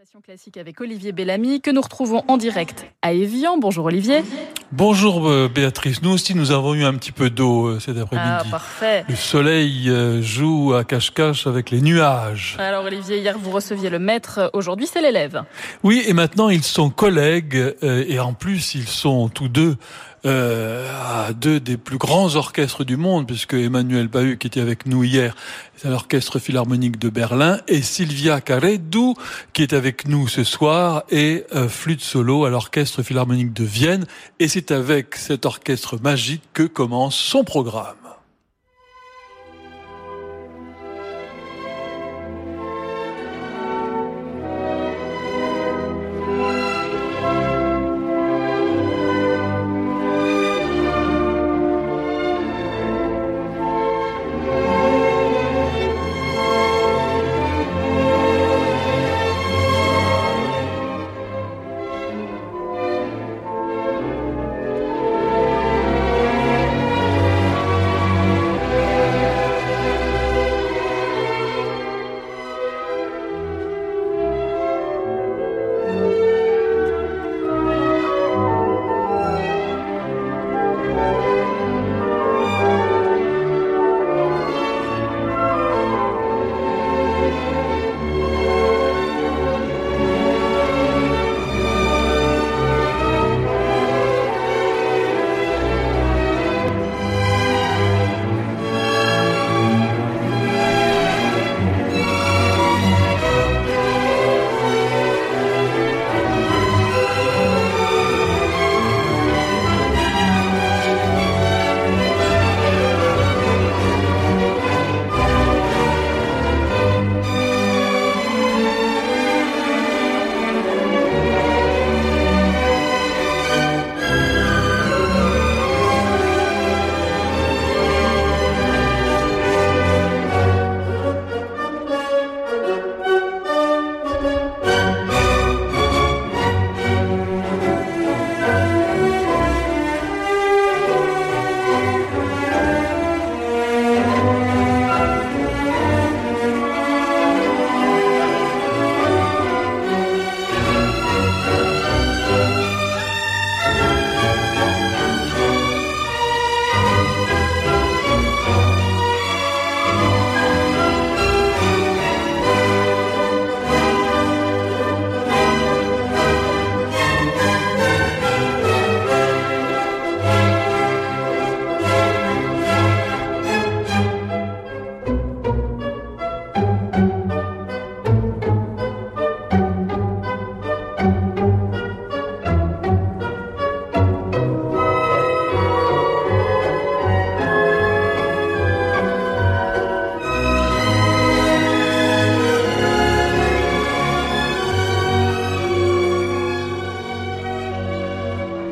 [0.00, 3.58] Passion classique avec Olivier Bellamy que nous retrouvons en direct à Evian.
[3.58, 4.22] Bonjour Olivier.
[4.72, 6.00] Bonjour euh, Béatrice.
[6.00, 8.26] Nous aussi nous avons eu un petit peu d'eau euh, cet après-midi.
[8.26, 9.04] Ah parfait.
[9.10, 12.56] Le soleil euh, joue à cache-cache avec les nuages.
[12.58, 15.42] Alors Olivier, hier vous receviez le maître, aujourd'hui c'est l'élève.
[15.82, 19.76] Oui, et maintenant ils sont collègues et en plus ils sont tous deux
[20.26, 20.86] euh,
[21.26, 25.04] à deux des plus grands orchestres du monde, puisque Emmanuel Bahut, qui était avec nous
[25.04, 25.34] hier,
[25.76, 29.14] c'est à l'Orchestre Philharmonique de Berlin, et Sylvia Caredou,
[29.52, 34.06] qui est avec nous ce soir, et euh, flûte solo à l'Orchestre Philharmonique de Vienne.
[34.38, 37.99] Et c'est avec cet orchestre magique que commence son programme.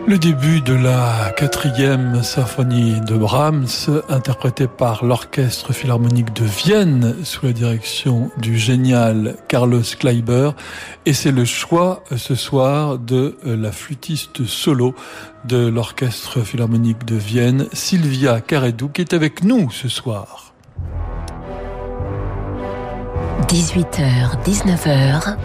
[0.08, 3.66] Le début de la quatrième symphonie de Brahms,
[4.08, 10.52] interprétée par l'Orchestre Philharmonique de Vienne sous la direction du génial Carlos Kleiber.
[11.04, 14.94] Et c'est le choix ce soir de la flûtiste solo
[15.44, 20.54] de l'Orchestre Philharmonique de Vienne, Sylvia Caredou, qui est avec nous ce soir.
[23.48, 25.36] 18h, 19h,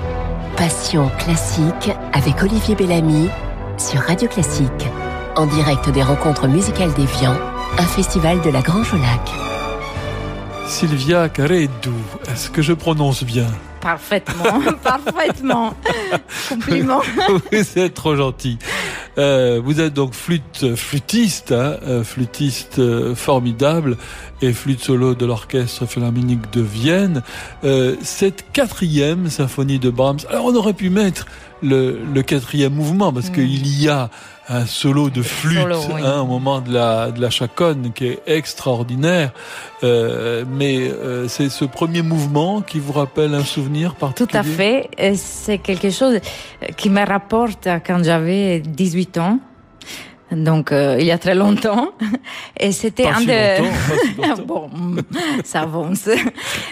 [0.56, 3.28] Passion classique avec Olivier Bellamy
[3.78, 4.88] sur Radio Classique,
[5.36, 7.36] en direct des rencontres musicales d'Evian,
[7.78, 9.32] un festival de la Grange au Lac.
[10.68, 11.94] Sylvia Caredou,
[12.32, 13.48] est-ce que je prononce bien
[13.82, 15.74] Parfaitement, parfaitement.
[16.50, 17.02] Compliment.
[17.28, 18.58] Vous êtes trop gentil.
[19.18, 23.98] Euh, vous êtes donc flûte, flûtiste, hein, euh, flûtiste euh, formidable
[24.42, 27.24] et flûte solo de l'orchestre philharmonique de Vienne.
[27.64, 30.20] Euh, cette quatrième symphonie de Brahms.
[30.30, 31.28] Alors on aurait pu mettre
[31.64, 33.34] le, le quatrième mouvement parce mm.
[33.34, 34.10] qu'il y a
[34.50, 35.66] un solo de flûte
[36.04, 39.32] hein, au moment de la, de la chaconne qui est extraordinaire.
[39.84, 44.44] Euh, mais euh, c'est ce premier mouvement qui vous rappelle un souvenir particulier Tout à
[44.44, 44.90] fait.
[45.16, 46.20] C'est quelque chose
[46.76, 49.40] qui me rapporte à quand j'avais 18 ans.
[50.32, 51.92] Donc euh, il y a très longtemps
[52.60, 54.68] et c'était un si de bon
[55.44, 56.10] ça avance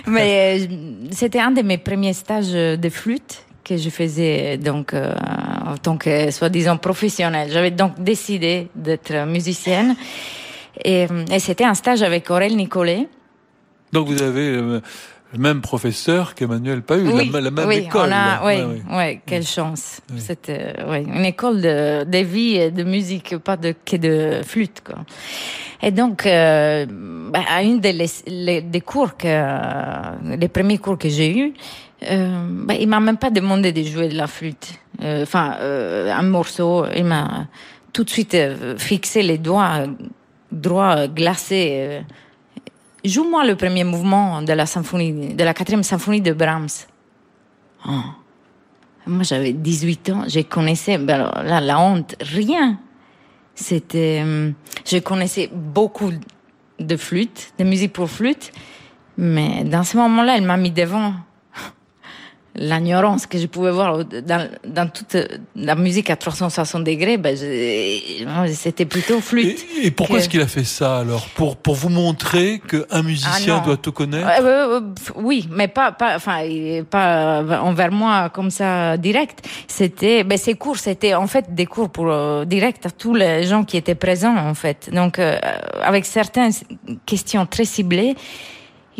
[0.07, 0.67] mais euh,
[1.11, 5.13] c'était un de mes premiers stages de flûte que je faisais donc euh,
[5.65, 7.49] en tant que soi-disant professionnelle.
[7.51, 9.95] J'avais donc décidé d'être musicienne
[10.83, 13.07] et, et c'était un stage avec Aurel Nicolet.
[13.93, 14.81] Donc vous avez euh,
[15.33, 18.09] le même professeur qu'Emmanuel Pahu, oui, la, la, même oui, école.
[18.09, 19.21] On a, oui, ouais, ouais.
[19.25, 20.01] quelle chance.
[20.17, 24.81] C'était ouais, une école de, de vie et de musique, pas de, que de flûte.
[24.85, 24.97] Quoi.
[25.81, 26.85] Et donc, euh,
[27.31, 27.95] bah, à une des,
[28.27, 31.53] les, des cours que, les premiers cours que j'ai eus,
[32.09, 34.73] euh, bah, il m'a même pas demandé de jouer de la flûte.
[35.03, 37.47] Euh, enfin, euh, un morceau, il m'a
[37.93, 39.85] tout de suite euh, fixé les doigts
[40.51, 42.01] droits glacés
[43.03, 46.85] Joue-moi le premier mouvement de la symphonie, de quatrième symphonie de Brahms.
[47.87, 47.91] Oh.
[49.07, 52.77] Moi, j'avais 18 ans, je connaissais, alors, là, la honte, rien.
[53.55, 54.23] C'était,
[54.85, 56.11] je connaissais beaucoup
[56.79, 58.51] de flûtes, de musique pour flûte,
[59.17, 61.15] mais dans ce moment-là, elle m'a mis devant
[62.55, 65.17] l'ignorance que je pouvais voir dans, dans, toute
[65.55, 67.35] la musique à 360 degrés, ben
[68.47, 69.65] c'était plutôt flûte.
[69.81, 71.27] Et, et pourquoi est-ce qu'il a fait ça alors?
[71.35, 74.27] Pour pour vous montrer qu'un musicien ah doit tout connaître?
[74.41, 74.81] Euh, euh,
[75.15, 76.41] Oui, mais pas pas enfin
[76.89, 79.47] pas envers moi comme ça direct.
[79.67, 83.43] C'était ben ces cours c'était en fait des cours pour euh, direct à tous les
[83.43, 84.89] gens qui étaient présents en fait.
[84.93, 85.37] Donc euh,
[85.81, 86.51] avec certaines
[87.05, 88.15] questions très ciblées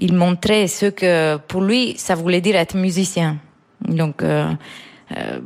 [0.01, 3.37] il montrait ce que pour lui ça voulait dire être musicien.
[3.87, 4.51] Donc euh,
[5.15, 5.39] euh,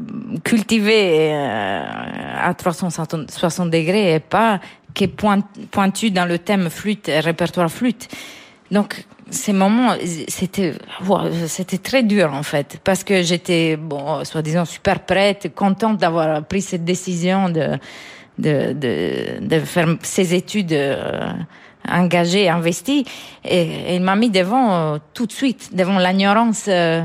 [0.44, 1.84] cultiver euh,
[2.42, 4.60] à 360 degrés et pas
[4.94, 5.42] qui point,
[5.72, 8.08] pointu dans le thème flûte répertoire flûte.
[8.72, 9.96] Donc ces moments,
[10.28, 10.74] c'était
[11.48, 16.62] c'était très dur en fait parce que j'étais bon, soi-disant super prête, contente d'avoir pris
[16.62, 17.78] cette décision de
[18.38, 20.76] de de, de faire ces études.
[21.90, 23.06] Engagé, investi,
[23.44, 27.04] et, il m'a mis devant euh, tout de suite, devant l'ignorance euh,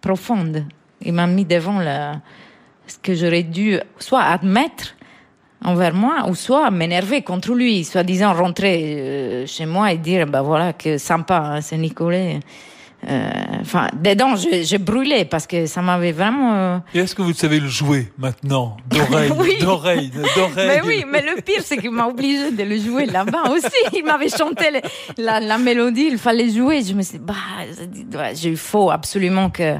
[0.00, 0.64] profonde.
[1.02, 1.80] Il m'a mis devant
[2.86, 4.96] ce que j'aurais dû soit admettre
[5.64, 10.26] envers moi, ou soit m'énerver contre lui, soit disant rentrer euh, chez moi et dire,
[10.26, 12.38] ben voilà, que sympa, hein, c'est Nicolas.
[13.08, 13.30] Euh,
[13.60, 16.54] enfin, dedans, je, je, brûlais parce que ça m'avait vraiment.
[16.54, 16.78] Euh...
[16.94, 19.58] Et est-ce que vous savez le jouer maintenant, d'oreille, oui.
[19.60, 23.50] d'oreille, d'oreille Mais oui, mais le pire, c'est qu'il m'a obligé de le jouer là-bas
[23.50, 23.96] aussi.
[23.96, 24.80] Il m'avait chanté le,
[25.22, 26.82] la, la, mélodie, il fallait jouer.
[26.82, 29.76] Je me suis dit, bah, j'ai faux absolument que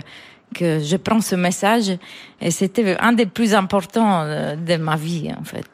[0.54, 1.92] que je prends ce message
[2.40, 5.66] et c'était un des plus importants euh, de ma vie en fait.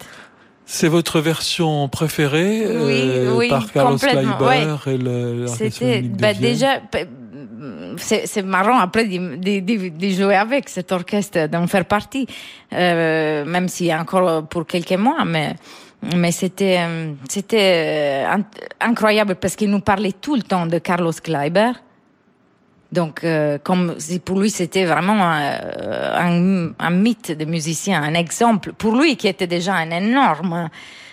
[0.64, 4.94] C'est votre version préférée oui, euh, oui, par Carlos Kleiber ouais.
[4.94, 6.80] et le C'était bah, déjà
[7.96, 12.26] c'est marrant après de, jouer avec cet orchestre, d'en faire partie,
[12.72, 16.80] euh, même si encore pour quelques mois, mais c'était
[17.28, 18.24] c'était
[18.80, 21.72] incroyable parce qu'il nous parlait tout le temps de Carlos Kleiber.
[22.92, 28.94] Donc, euh, comme si pour lui c'était vraiment un, mythe de musicien, un exemple pour
[28.94, 30.68] lui qui était déjà un énorme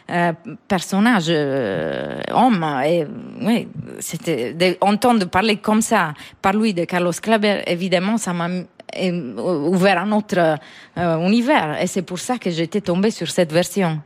[0.09, 0.33] euh,
[0.67, 2.65] personnage, euh, homme.
[2.85, 3.05] Et
[3.41, 3.67] oui,
[3.99, 7.61] c'était d'entendre parler comme ça par lui de Carlos Kleiber.
[7.67, 8.49] Évidemment, ça m'a
[8.97, 10.57] ouvert un autre
[10.97, 14.01] euh, univers et c'est pour ça que j'étais tombée sur cette version.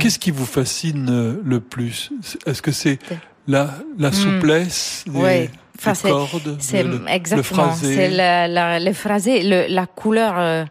[0.00, 2.10] Qu'est-ce qui vous fascine le plus?
[2.44, 2.98] Est-ce que c'est
[3.46, 5.22] la, la souplesse mmh.
[5.22, 10.66] des, enfin, des cordes, c'est le, exactement, c'est la, la, le phrasé, le, la couleur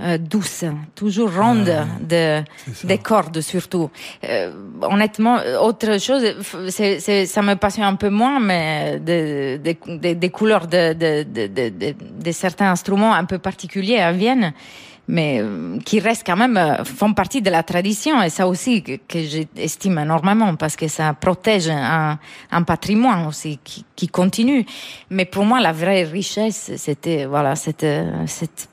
[0.00, 0.64] euh, euh, douce,
[0.94, 1.70] toujours ronde
[2.00, 2.42] de,
[2.84, 3.90] des cordes surtout.
[4.24, 4.52] Euh,
[4.82, 6.22] honnêtement, autre chose,
[6.70, 10.92] c'est, c'est, ça me passionne un peu moins, mais des de, de, de, couleurs de,
[10.92, 14.52] de, de, de, de, certains instruments un peu particuliers à Vienne
[15.08, 15.40] mais
[15.84, 20.00] qui restent quand même font partie de la tradition et ça aussi que, que j'estime
[20.00, 22.18] énormément parce que ça protège un,
[22.50, 24.66] un patrimoine aussi qui, qui, continue.
[25.10, 27.86] Mais pour moi, la vraie richesse, c'était voilà cette
[28.26, 28.68] cette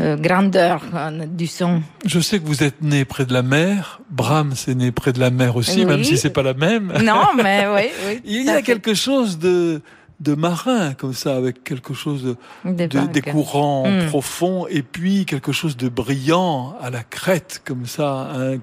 [0.00, 1.82] euh, grandeur euh, du son.
[2.04, 4.00] Je sais que vous êtes né près de la mer.
[4.10, 5.86] Brahms est né près de la mer aussi, oui.
[5.86, 6.92] même si c'est pas la même.
[7.02, 8.20] Non, mais oui, oui.
[8.24, 9.82] Il y a quelque chose de
[10.20, 12.36] de marin comme ça avec quelque chose de,
[12.72, 14.04] des, de, des courants Hmm.
[14.04, 14.06] mmh.
[14.06, 18.58] profonds et puis quelque chose de brillant à la crête comme ça hein,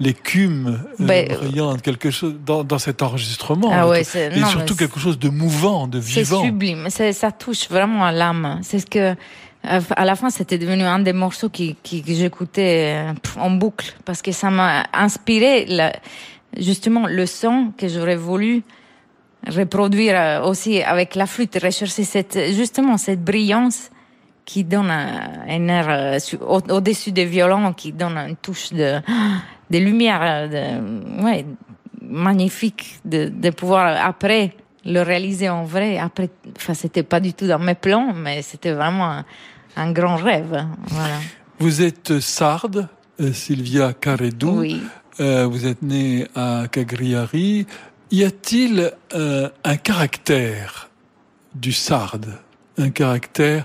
[0.00, 4.74] l'écume ben, euh, brillante quelque chose dans, dans cet enregistrement ah ouais, et non, surtout
[4.74, 8.86] quelque chose de mouvant de vivant c'est sublime ça touche vraiment à l'âme c'est ce
[8.86, 9.14] que
[9.66, 13.04] à la fin, c'était devenu un des morceaux qui, que j'écoutais
[13.36, 15.66] en boucle parce que ça m'a inspiré
[16.56, 18.62] justement le son que j'aurais voulu
[19.46, 23.90] reproduire aussi avec la flûte, rechercher cette, justement cette brillance
[24.44, 29.00] qui donne un, air au-dessus des violons, qui donne une touche de,
[29.70, 30.48] de lumière,
[31.22, 31.44] ouais,
[32.00, 34.52] magnifique de, de pouvoir après
[34.84, 35.98] le réaliser en vrai.
[35.98, 39.22] Après, enfin, c'était pas du tout dans mes plans, mais c'était vraiment
[39.76, 40.66] un, grand rêve.
[40.88, 41.18] Voilà.
[41.58, 42.88] Vous êtes sarde,
[43.20, 44.60] euh, Sylvia Caredou.
[44.60, 44.82] Oui.
[45.20, 47.66] Euh, vous êtes née à Cagliari.
[48.10, 50.90] Y a-t-il euh, un caractère
[51.54, 52.38] du sarde,
[52.78, 53.64] un caractère.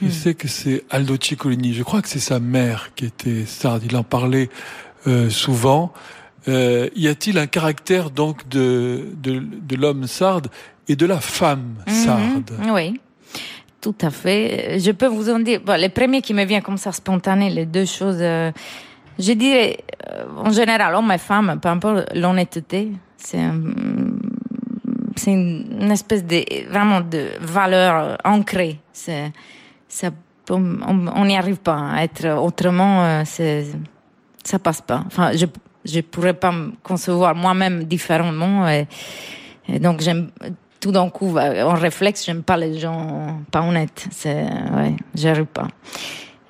[0.00, 0.10] Je hmm.
[0.10, 1.72] sais que c'est Aldo Ciccolini.
[1.72, 3.82] Je crois que c'est sa mère qui était sarde.
[3.84, 4.50] Il en parlait
[5.06, 5.92] euh, souvent.
[6.48, 10.48] Euh, y a-t-il un caractère donc de de, de l'homme sarde
[10.88, 11.94] et de la femme mhm.
[11.94, 12.50] sarde?
[12.70, 13.00] Oui.
[13.86, 14.80] Tout à fait.
[14.80, 17.66] Je peux vous en dire, bon, les premiers qui me viennent comme ça spontané, les
[17.66, 18.50] deux choses, euh,
[19.16, 19.76] je dirais,
[20.10, 23.38] euh, en général, homme et femme, peu importe l'honnêteté, c'est
[25.28, 28.80] une, espèce de vraiment de valeur ancrée.
[28.92, 29.30] C'est
[29.86, 30.10] ça,
[30.50, 33.04] on n'y arrive pas à être autrement.
[33.04, 33.66] Euh, c'est
[34.42, 35.04] ça passe pas.
[35.06, 35.46] Enfin, je
[35.84, 38.66] je pourrais pas me concevoir moi-même différemment.
[39.68, 40.30] Donc j'aime
[40.80, 44.08] tout d'un coup en réflexe, j'aime pas les gens pas honnêtes.
[44.10, 45.68] C'est ouais, j'arrive pas.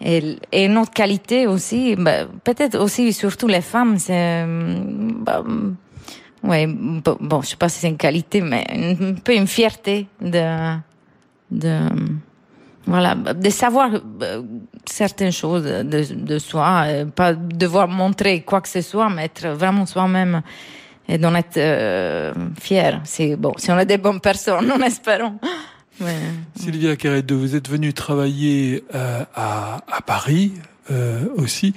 [0.01, 5.43] Et, et, une autre qualité aussi, bah, peut-être aussi surtout les femmes, c'est bah,
[6.43, 10.77] ouais, bon, je sais pas si c'est une qualité, mais un peu une fierté de,
[11.51, 11.79] de,
[12.87, 13.91] voilà, de savoir
[14.23, 14.43] euh,
[14.85, 19.49] certaines choses de, de soi, euh, pas devoir montrer quoi que ce soit, mais être
[19.49, 20.43] vraiment soi-même
[21.09, 23.01] et d'en être euh, fier.
[23.05, 25.39] C'est bon, si on est des bonnes personnes, nous espérons.
[26.01, 26.15] Ouais.
[26.55, 30.53] Sylvia Carredo, vous êtes venue travailler euh, à, à Paris
[30.91, 31.75] euh, aussi.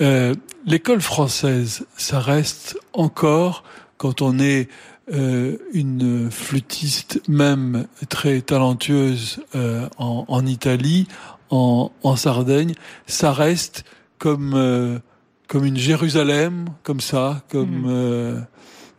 [0.00, 0.34] Euh,
[0.64, 3.64] L'école française, ça reste encore
[3.96, 4.68] quand on est
[5.12, 11.08] euh, une flûtiste même très talentueuse euh, en, en, Italie,
[11.50, 12.74] en, en, Sardaigne,
[13.08, 13.84] ça reste
[14.18, 15.00] comme
[15.52, 17.82] comme une Jérusalem, comme ça, comme.
[17.84, 18.46] Mm.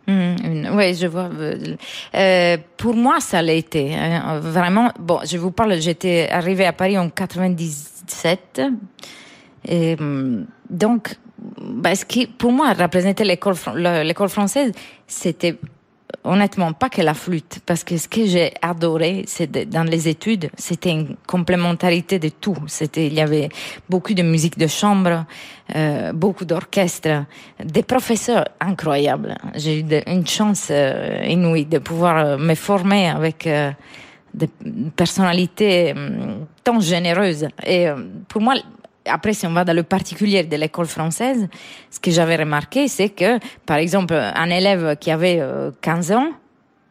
[0.05, 1.29] Mmh, oui, je vois.
[2.13, 3.95] Euh, pour moi, ça l'a été.
[3.95, 8.61] Hein, vraiment, bon, je vous parle, j'étais arrivée à Paris en 97.
[9.65, 11.15] Et, mm, donc,
[11.59, 14.73] bah, ce qui, pour moi, représentait l'école, l'école française,
[15.07, 15.57] c'était
[16.23, 20.49] honnêtement pas que la flûte, parce que ce que j'ai adoré, c'est dans les études,
[20.57, 22.55] c'était une complémentarité de tout.
[22.67, 23.49] C'était, il y avait
[23.89, 25.25] beaucoup de musique de chambre,
[25.75, 27.25] euh, beaucoup d'orchestres,
[27.63, 29.35] des professeurs incroyables.
[29.55, 33.47] J'ai eu une chance euh, inouïe de pouvoir euh, me former avec
[34.33, 34.49] des
[34.95, 37.47] personnalités hum, tant généreuses.
[37.65, 37.87] Et
[38.27, 38.55] pour moi,
[39.05, 41.47] après, si on va dans le particulier de l'école française,
[41.89, 45.41] ce que j'avais remarqué, c'est que, par exemple, un élève qui avait
[45.81, 46.29] 15 euh, ans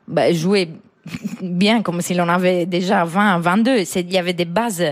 [0.09, 0.69] bah, jouait
[1.43, 3.79] bien comme si l'on avait déjà 20, 22.
[3.97, 4.85] Il y avait des bases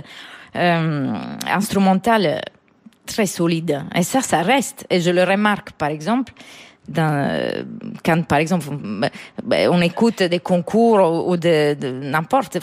[0.57, 1.15] euh,
[1.47, 2.41] instrumentales
[3.07, 3.85] très solides.
[3.95, 4.87] Et ça, ça reste.
[4.91, 6.33] Et je le remarque, par exemple,
[6.89, 7.65] dans,
[8.05, 8.67] quand, par exemple,
[9.45, 12.59] bah, on écoute des concours ou de, de n'importe,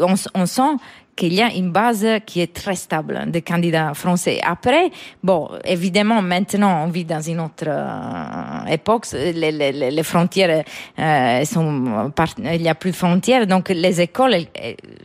[0.00, 0.76] on, on sent
[1.16, 4.40] qu'il y a une base qui est très stable des candidats français.
[4.42, 4.90] Après,
[5.22, 9.06] bon, évidemment, maintenant, on vit dans une autre euh, époque.
[9.12, 10.64] Les, les, frontières
[10.98, 14.36] euh, sont, il n'y a plus de frontières, donc les écoles,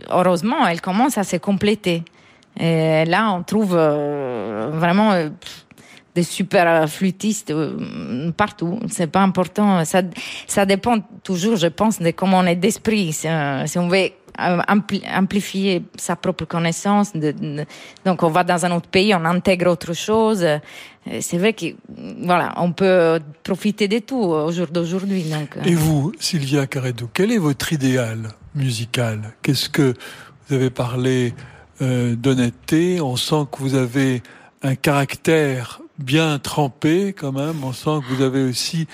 [0.09, 2.03] heureusement, elles commencent à se compléter.
[2.59, 5.29] Et là, on trouve euh, vraiment euh,
[6.23, 7.53] super flûtistes
[8.37, 8.79] partout.
[8.89, 9.85] C'est pas important.
[9.85, 10.01] Ça,
[10.47, 13.13] ça dépend toujours, je pense, de comment on est d'esprit.
[13.13, 13.27] Si,
[13.65, 14.11] si on veut
[15.15, 17.13] amplifier sa propre connaissance.
[18.05, 20.45] donc, on va dans un autre pays, on intègre autre chose.
[21.21, 21.65] C'est vrai que,
[22.23, 25.25] voilà, on peut profiter de tout au jour d'aujourd'hui.
[25.33, 25.63] Euh.
[25.65, 29.33] Et vous, Sylvia Caredo, quel est votre idéal musical?
[29.41, 29.93] Qu'est-ce que
[30.47, 31.33] vous avez parlé
[31.81, 33.01] euh, d'honnêteté?
[33.01, 34.21] On sent que vous avez
[34.61, 37.63] un caractère bien trempé quand même.
[37.63, 38.87] On sent que vous avez aussi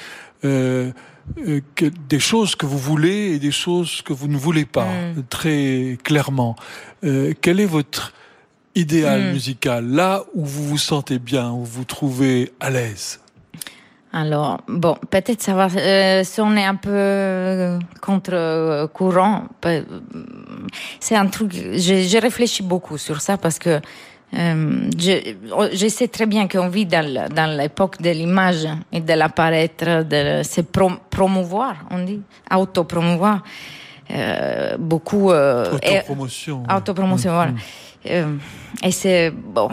[0.43, 0.91] euh,
[1.39, 4.85] euh, que des choses que vous voulez et des choses que vous ne voulez pas,
[4.85, 5.23] mm.
[5.29, 6.55] très clairement.
[7.03, 8.13] Euh, quel est votre
[8.75, 9.31] idéal mm.
[9.31, 13.19] musical, là où vous vous sentez bien, où vous vous trouvez à l'aise?
[14.13, 19.45] Alors, bon, peut-être ça va euh, sonner un peu contre-courant.
[20.99, 23.81] C'est un truc, j'ai réfléchi beaucoup sur ça parce que
[24.33, 25.35] euh, je,
[25.73, 30.43] je, sais très bien qu'on vit dans, dans l'époque de l'image et de l'apparaître, de
[30.43, 32.21] se promouvoir, on dit,
[32.53, 33.43] auto-promouvoir.
[34.11, 35.31] Euh, beaucoup.
[35.31, 36.63] Euh, autopromotion.
[36.75, 37.51] Autopromotion, voilà.
[37.51, 37.57] Mm.
[38.07, 38.35] Euh,
[38.83, 39.67] et c'est bon,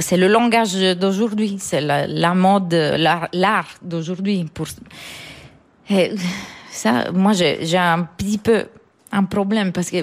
[0.00, 4.46] c'est le langage d'aujourd'hui, c'est la, la, mode, l'art d'aujourd'hui.
[4.54, 4.66] Pour
[5.90, 6.12] et
[6.70, 8.64] ça, moi, j'ai un petit peu
[9.12, 9.98] un problème parce que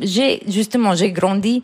[0.00, 1.62] j'ai justement j'ai grandi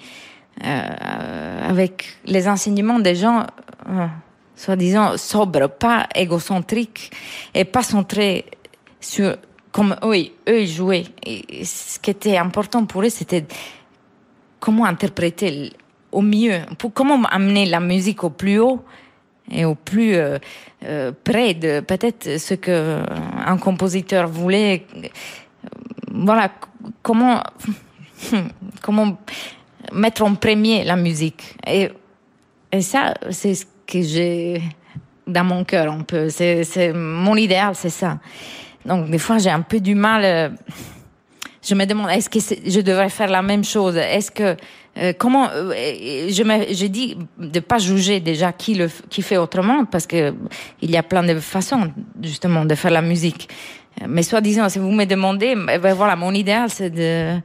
[0.62, 3.46] avec les enseignements des gens,
[3.88, 4.06] euh,
[4.54, 7.10] soi-disant sobres, pas égocentriques
[7.54, 8.44] et pas centrés
[9.00, 9.36] sur
[9.72, 11.06] comme eux, eux ils jouaient.
[11.26, 13.44] Et ce qui était important pour eux, c'était
[14.60, 15.72] comment interpréter
[16.12, 18.84] au mieux, pour, comment amener la musique au plus haut
[19.50, 23.02] et au plus euh, près de peut-être ce que
[23.44, 24.86] un compositeur voulait
[26.14, 26.50] voilà,
[27.02, 27.42] comment,
[28.82, 29.18] comment
[29.92, 31.56] mettre en premier la musique.
[31.66, 31.90] Et,
[32.72, 34.62] et ça, c'est ce que j'ai
[35.26, 36.28] dans mon cœur un peu.
[36.28, 38.18] C'est, mon idéal, c'est ça.
[38.84, 40.24] Donc, des fois, j'ai un peu du mal.
[40.24, 40.48] Euh,
[41.62, 43.96] je me demande, est-ce que je devrais faire la même chose?
[43.96, 44.56] Est-ce que
[44.96, 45.72] euh, comment euh,
[46.28, 50.34] je me, j'ai dit de pas juger déjà qui le qui fait autrement parce que
[50.80, 51.90] il y a plein de façons
[52.22, 53.48] justement de faire la musique.
[54.06, 57.40] Mais soi-disant, si vous me demandez, ben voilà, mon idéal c'est de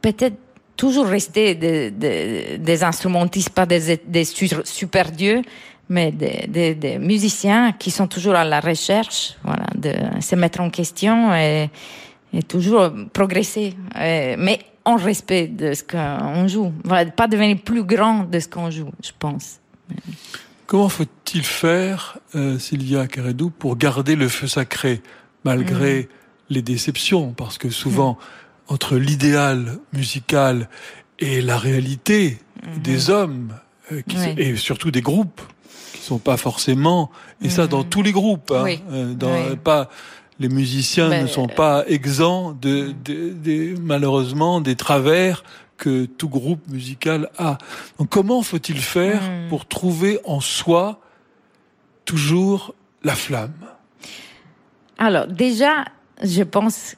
[0.00, 0.36] peut-être
[0.78, 5.42] toujours rester des, des, des instrumentistes, pas des, des super dieux,
[5.90, 10.70] mais des, des, musiciens qui sont toujours à la recherche, voilà, de se mettre en
[10.70, 11.68] question et,
[12.32, 16.72] et toujours progresser, mais en respect de ce qu'on joue.
[16.84, 19.60] Voilà, pas devenir plus grand de ce qu'on joue, je pense.
[20.66, 25.02] Comment faut-il faire, euh, Sylvia Caredou, pour garder le feu sacré
[25.44, 26.06] malgré mm.
[26.50, 27.32] les déceptions?
[27.32, 28.16] Parce que souvent, mm.
[28.68, 30.68] Entre l'idéal musical
[31.18, 32.82] et la réalité mm-hmm.
[32.82, 33.54] des hommes,
[33.92, 35.40] euh, qui et surtout des groupes,
[35.92, 37.10] qui sont pas forcément,
[37.42, 37.88] et ça dans mm-hmm.
[37.88, 39.88] tous les groupes, hein, euh, dans, pas
[40.38, 45.42] les musiciens ne sont pas exempts de, de, malheureusement des travers
[45.76, 47.58] que tout groupe musical a.
[47.98, 49.48] Donc comment faut-il faire hmm.
[49.48, 51.00] pour trouver en soi
[52.04, 53.54] toujours la flamme?
[54.98, 55.84] Alors déjà,
[56.22, 56.96] je pense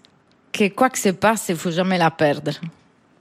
[0.53, 2.53] que quoi que se passe, il faut jamais la perdre,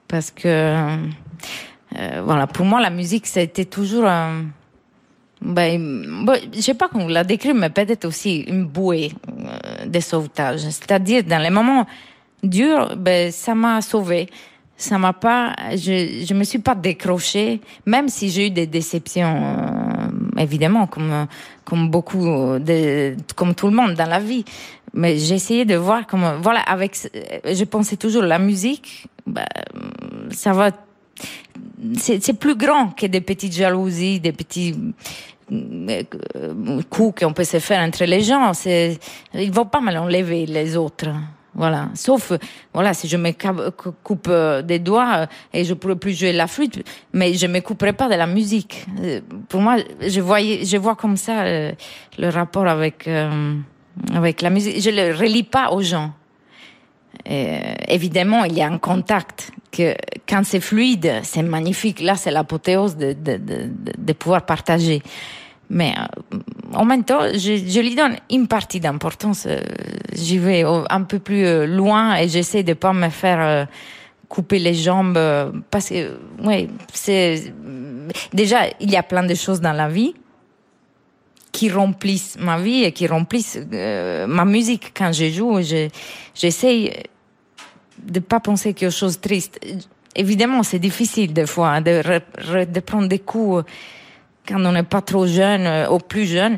[0.08, 4.46] parce que euh, voilà, pour moi la musique ça a été toujours un
[5.42, 6.06] ben,
[6.54, 10.62] je sais pas comment la décrire, mais peut-être aussi une bouée euh, de sauvetage.
[10.62, 11.86] C'est-à-dire, dans les moments
[12.44, 14.28] durs, ben, ça m'a sauvé.
[14.76, 19.44] Ça m'a pas, je, je me suis pas décrochée, même si j'ai eu des déceptions,
[19.44, 21.28] euh, évidemment, comme,
[21.66, 22.26] comme beaucoup
[22.60, 24.46] de, comme tout le monde dans la vie.
[24.94, 26.98] Mais essayé de voir comment, voilà, avec,
[27.46, 29.46] je pensais toujours la musique, ben,
[30.32, 30.72] ça va
[31.96, 34.76] c'est plus grand que des petites jalousies, des petits
[35.52, 36.04] euh,
[36.90, 38.54] coups qu'on peut se faire entre les gens.
[38.54, 39.00] C'est,
[39.34, 41.10] ils vont pas m'enlever les autres.
[41.56, 41.90] Voilà.
[41.96, 42.34] Sauf,
[42.74, 43.32] voilà, si je me
[44.04, 47.60] coupe euh, des doigts euh, et je pourrais plus jouer la flûte, mais je me
[47.60, 48.86] couperai pas de la musique.
[49.48, 53.10] Pour moi, je voyais, je vois comme ça le rapport avec
[54.14, 54.82] avec la musique.
[54.82, 56.12] Je le relie pas aux gens.
[57.26, 59.96] évidemment, il y a un contact que
[60.28, 62.02] quand c'est fluide, c'est magnifique.
[62.02, 63.40] Là, c'est l'apothéose de, de,
[63.98, 65.02] de, pouvoir partager.
[65.70, 66.38] Mais euh,
[66.74, 69.46] en même temps, je, je lui donne une partie d'importance.
[69.48, 69.60] Euh,
[70.14, 73.68] j'y vais un peu plus euh, loin et j'essaie de pas me faire
[74.28, 75.20] couper les jambes
[75.72, 77.54] parce que, oui, c'est
[78.32, 80.14] déjà il y a plein de choses dans la vie
[81.52, 85.60] qui remplissent ma vie et qui remplissent ma musique quand je joue.
[86.34, 87.04] J'essaie
[88.04, 89.60] de pas penser quelque chose de triste.
[90.16, 93.64] Évidemment, c'est difficile des fois de, prendre des coups
[94.48, 96.58] quand on n'est pas trop jeune euh, ou plus jeune.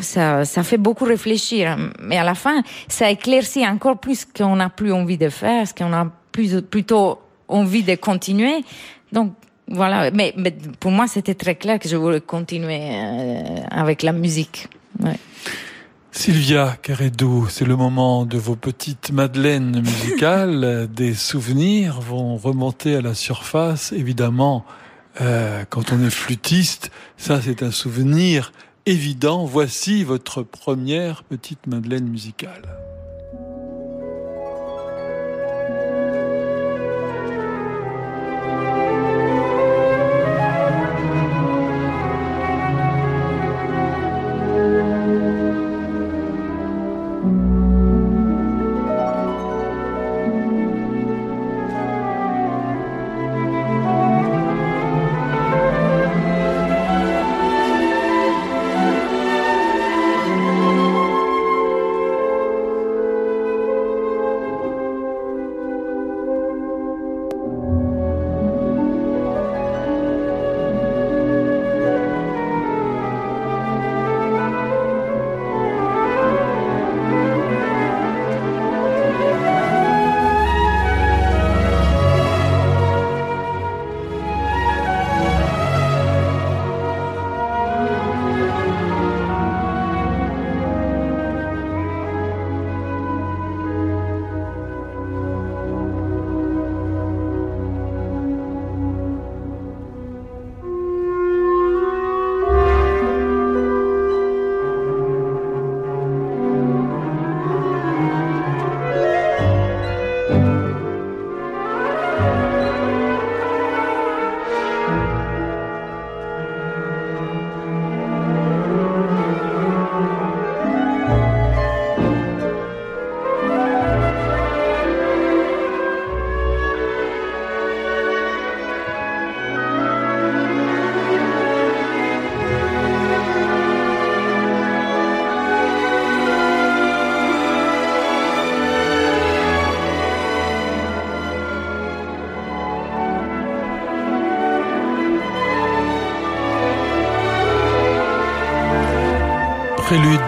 [0.00, 1.76] Ça, ça fait beaucoup réfléchir.
[2.00, 5.66] Mais à la fin, ça éclaircit encore plus ce qu'on n'a plus envie de faire,
[5.66, 8.64] ce qu'on a plus, plutôt envie de continuer.
[9.10, 9.32] Donc,
[9.68, 10.10] voilà.
[10.10, 14.68] Mais, mais pour moi, c'était très clair que je voulais continuer euh, avec la musique.
[15.00, 15.18] Ouais.
[16.10, 20.88] Sylvia Caredou, c'est le moment de vos petites madeleines musicales.
[20.94, 23.92] Des souvenirs vont remonter à la surface.
[23.92, 24.64] Évidemment,
[25.20, 28.52] euh, quand on est flûtiste, ça c'est un souvenir
[28.86, 29.44] évident.
[29.44, 32.62] Voici votre première petite madeleine musicale.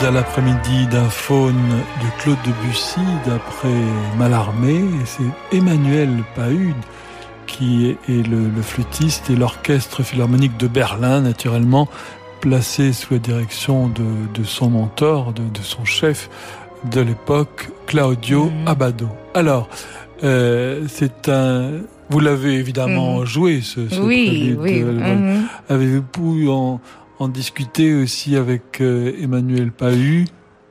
[0.07, 3.69] À l'après-midi d'un faune de Claude Debussy d'après
[4.19, 4.83] Mallarmé.
[5.05, 6.77] C'est Emmanuel Pahude
[7.47, 11.89] qui est le, flûtiste et l'orchestre philharmonique de Berlin, naturellement,
[12.41, 16.31] placé sous la direction de, son mentor, de, son chef
[16.91, 18.69] de l'époque, Claudio mhm.
[18.69, 19.09] Abbado.
[19.35, 19.69] Alors,
[20.25, 21.71] euh, c'est un...
[22.09, 23.25] Vous l'avez évidemment mhm.
[23.27, 25.47] joué, ce, ce oui, Oui, mhm.
[25.69, 26.81] Avez-vous pu en,
[27.21, 30.25] en discuter aussi avec euh, Emmanuel Pahu.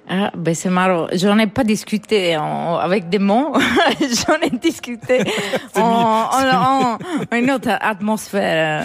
[0.10, 1.06] Ah, ben c'est marrant.
[1.14, 3.54] J'en ai pas discuté avec des mots.
[4.02, 5.20] J'en ai discuté
[5.76, 6.98] en,
[7.32, 8.84] une autre atmosphère.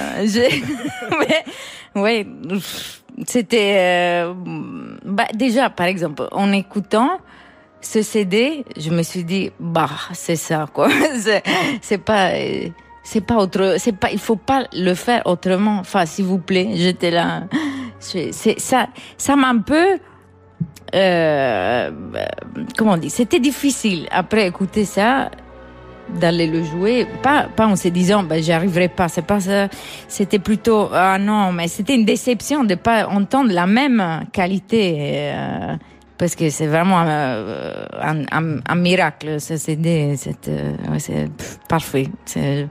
[1.96, 2.27] ouais,
[3.27, 4.35] c'était euh,
[5.03, 7.18] bah, déjà, par exemple, en écoutant
[7.81, 10.88] ce CD, je me suis dit, bah, c'est ça, quoi.
[11.81, 12.33] c'est pas
[13.04, 15.78] c'est pas autre, c'est pas, il faut pas le faire autrement.
[15.78, 17.44] Enfin, s'il vous plaît, j'étais là.
[18.00, 19.98] C'est ça, ça m'a un peu,
[20.94, 21.90] euh,
[22.76, 25.30] comment on dit, c'était difficile après écouter ça
[26.08, 29.68] d'aller le jouer, pas, pas en se disant, ben, j'y arriverai pas, c'est pas ça.
[30.06, 35.32] C'était plutôt, ah non, mais c'était une déception de pas entendre la même qualité.
[35.32, 35.76] Euh,
[36.18, 40.14] parce que c'est vraiment un, un, miracle, ce CD.
[40.16, 41.27] C'est euh,
[41.68, 42.09] parfait.
[42.24, 42.68] C'est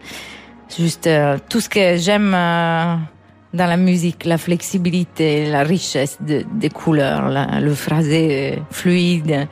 [0.78, 2.96] juste euh, tout ce que j'aime euh,
[3.54, 7.30] dans la musique, la flexibilité, la richesse des couleurs,
[7.60, 9.48] le phrasé fluide,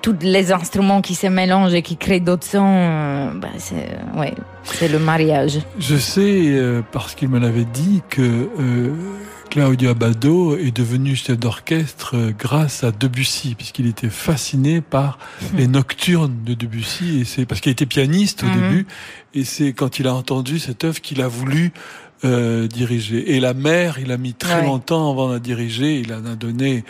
[0.00, 3.32] tous les instruments qui se mélangent et qui créent d'autres sons.
[3.34, 5.60] Ben c'est ouais, c'est le mariage.
[5.78, 8.48] Je sais parce qu'il me l'avait dit que
[9.56, 15.56] Claudio Abbado est devenu chef d'orchestre euh, grâce à Debussy, puisqu'il était fasciné par hmm.
[15.56, 18.52] les nocturnes de Debussy, et c'est parce qu'il était pianiste au hmm.
[18.52, 18.86] début,
[19.32, 21.72] et c'est quand il a entendu cette œuvre qu'il a voulu
[22.26, 23.34] euh, diriger.
[23.34, 26.34] Et la mère, il a mis très longtemps avant de la diriger, il en a
[26.34, 26.84] donné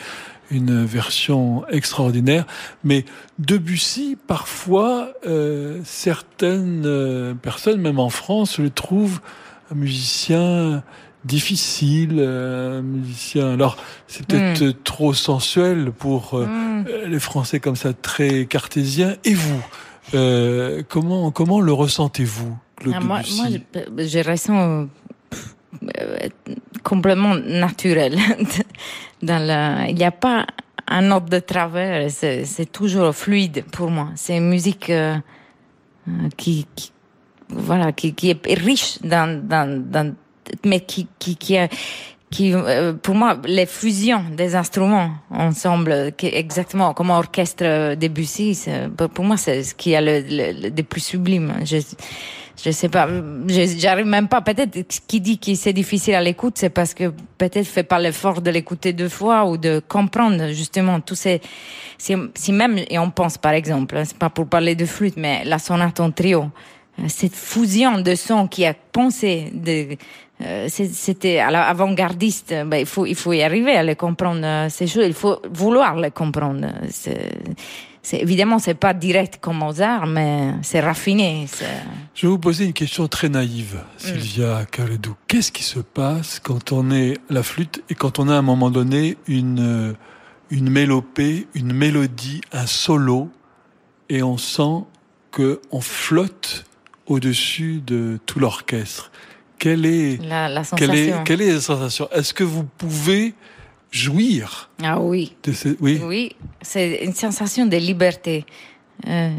[0.51, 2.49] une version extraordinaire.
[2.83, 3.05] Mais
[3.39, 9.21] Debussy, parfois, euh, certaines euh, personnes, même en France, le trouvent
[9.71, 10.83] un musicien
[11.27, 13.53] difficile, euh, musicien.
[13.53, 14.73] Alors, c'est peut-être hmm.
[14.85, 16.85] trop sensuel pour euh, hmm.
[17.07, 19.17] les Français comme ça, très cartésiens.
[19.25, 19.63] Et vous,
[20.15, 23.47] euh, comment comment le ressentez-vous, Claude ah, Moi, moi
[24.07, 24.89] je, ressens
[26.83, 28.19] complètement naturel.
[29.23, 30.47] Dans la, il n'y a pas
[30.87, 32.11] un ordre de travers.
[32.11, 34.11] C'est toujours fluide pour moi.
[34.15, 34.93] C'est une musique
[36.37, 36.93] qui, qui
[37.49, 40.15] voilà, qui, qui est riche dans, dans, dans
[40.65, 41.57] mais qui, qui, qui,
[42.31, 48.59] qui euh, pour moi, les fusions des instruments ensemble, qui, exactement comme orchestre Debussy,
[49.15, 51.55] pour moi, c'est ce qui a le, le, le, plus sublime.
[51.65, 51.79] Je,
[52.63, 53.09] je sais pas,
[53.47, 54.41] j'arrive même pas.
[54.41, 58.41] Peut-être qui dit que c'est difficile à l'écoute, c'est parce que peut-être fait pas l'effort
[58.41, 61.41] de l'écouter deux fois ou de comprendre justement tous ces.
[61.99, 65.45] Si, si même et on pense par exemple, c'est pas pour parler de flûte, mais
[65.45, 66.51] la sonate en trio,
[67.09, 69.97] cette fusion de sons qui a pensé de
[70.43, 72.55] euh, c'était avant-gardiste.
[72.67, 75.07] Ben, il faut il faut y arriver à les comprendre euh, ces choses.
[75.07, 76.67] Il faut vouloir les comprendre.
[76.91, 77.33] C'est,
[78.13, 81.47] évidemment c'est pas direct comme Mozart, mais c'est raffiné.
[82.15, 85.15] Je vais vous poser une question très naïve, Sylvia mm.
[85.27, 88.43] Qu'est-ce qui se passe quand on est la flûte et quand on a à un
[88.43, 89.97] moment donné une
[90.51, 93.31] une mélopée, une mélodie, un solo,
[94.09, 94.85] et on sent
[95.33, 96.65] que on flotte
[97.07, 99.11] au-dessus de tout l'orchestre?
[99.59, 102.09] Quelle est la, sensation quelle est, la sensation?
[102.13, 103.35] Est-ce que vous pouvez
[103.91, 104.71] jouir?
[104.83, 105.35] Ah oui.
[105.81, 106.01] oui.
[106.03, 108.45] Oui, c'est une sensation de liberté.
[109.07, 109.31] Euh,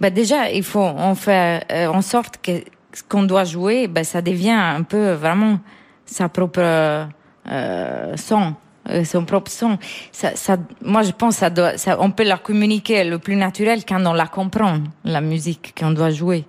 [0.00, 4.04] bah déjà, il faut en faire euh, en sorte que ce qu'on doit jouer, bah,
[4.04, 5.60] ça devient un peu vraiment
[6.04, 7.08] sa propre
[7.50, 8.54] euh, son,
[8.88, 9.78] euh, son propre son.
[10.12, 13.84] Ça, ça, moi, je pense ça doit, ça, on peut la communiquer le plus naturel
[13.86, 16.44] quand on la comprend, la musique qu'on doit jouer.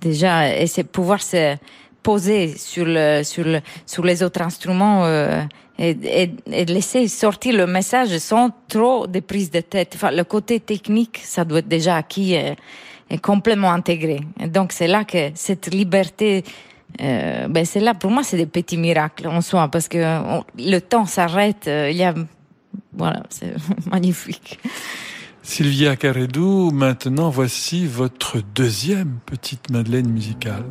[0.00, 1.56] Déjà, et c'est pouvoir se
[2.06, 5.42] poser sur le sur le sur les autres instruments euh,
[5.76, 9.98] et, laisser sortir le message sans trop de prise de tête.
[10.20, 12.54] Le côté technique, ça doit être déjà acquis et,
[13.10, 14.20] et complètement intégré.
[14.56, 16.44] Donc c'est là que cette liberté,
[17.00, 17.66] euh, ben
[18.00, 19.98] pour moi c'est des petits miracles en soi parce que
[20.58, 21.66] le temps s'arrête.
[21.66, 22.14] Euh, il y a
[22.92, 23.52] voilà, c'est
[23.90, 24.60] magnifique.
[25.42, 30.66] Sylvia Caredou, maintenant voici votre deuxième petite Madeleine musicale.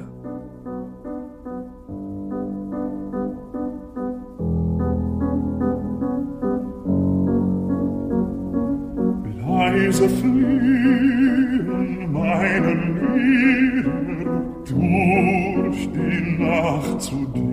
[9.76, 11.68] leise fliehen
[12.12, 12.82] meinen
[13.16, 13.92] Lieder
[14.64, 17.44] durch die Nacht zu dir.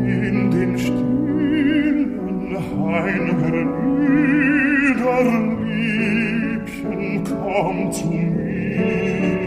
[0.00, 2.10] in den stillen
[2.56, 9.37] heimeren Liedern Liebchen komm zu mir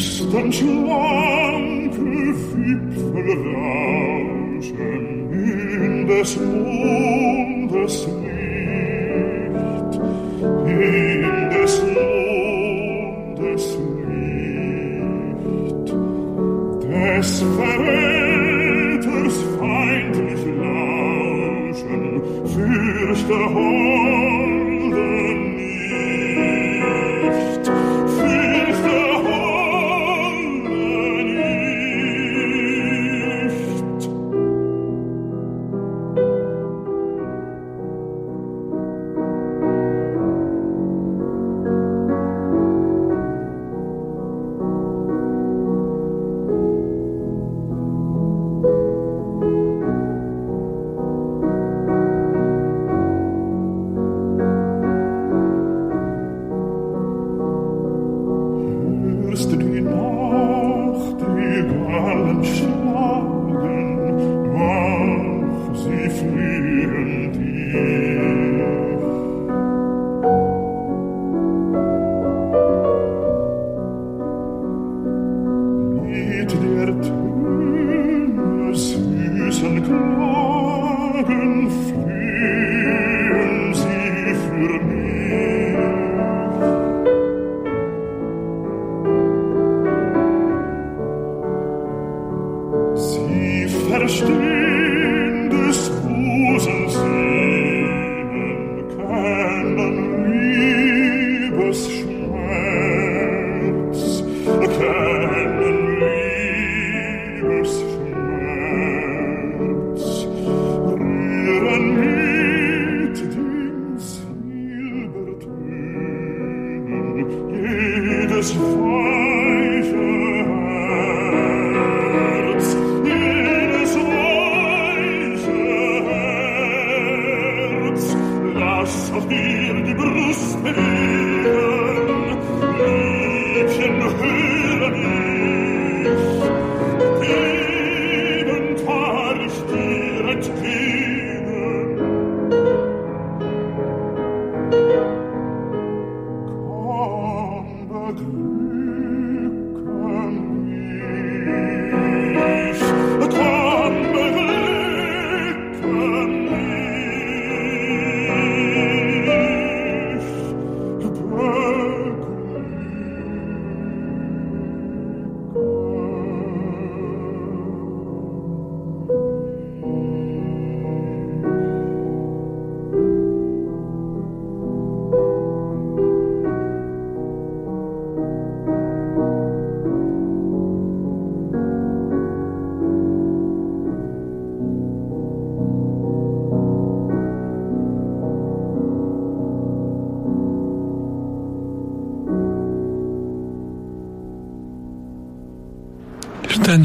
[0.00, 7.49] Flüstern schlanke Wipfel rauschen in des Mondes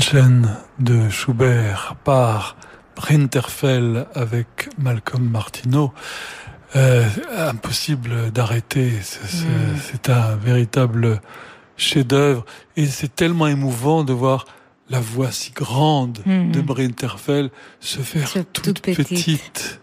[0.10, 2.56] Stenchen de Schubert par
[2.96, 5.94] Brinterfell avec Malcolm Martineau.
[6.76, 7.04] Euh,
[7.36, 8.92] impossible d'arrêter.
[9.02, 9.78] C'est Mm.
[9.82, 11.22] c'est un véritable
[11.76, 12.46] chef-d'œuvre
[12.78, 14.46] et c'est tellement émouvant de voir
[14.92, 16.52] la voix si grande Mm.
[16.52, 19.08] de Brinterfell se faire toute, toute petite.
[19.08, 19.82] petite.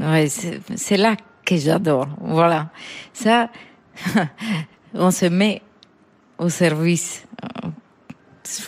[0.00, 1.14] Ouais, c'est là
[1.44, 2.08] que j'adore.
[2.20, 2.70] Voilà.
[3.12, 3.50] Ça,
[4.94, 5.62] on se met
[6.38, 7.22] au service.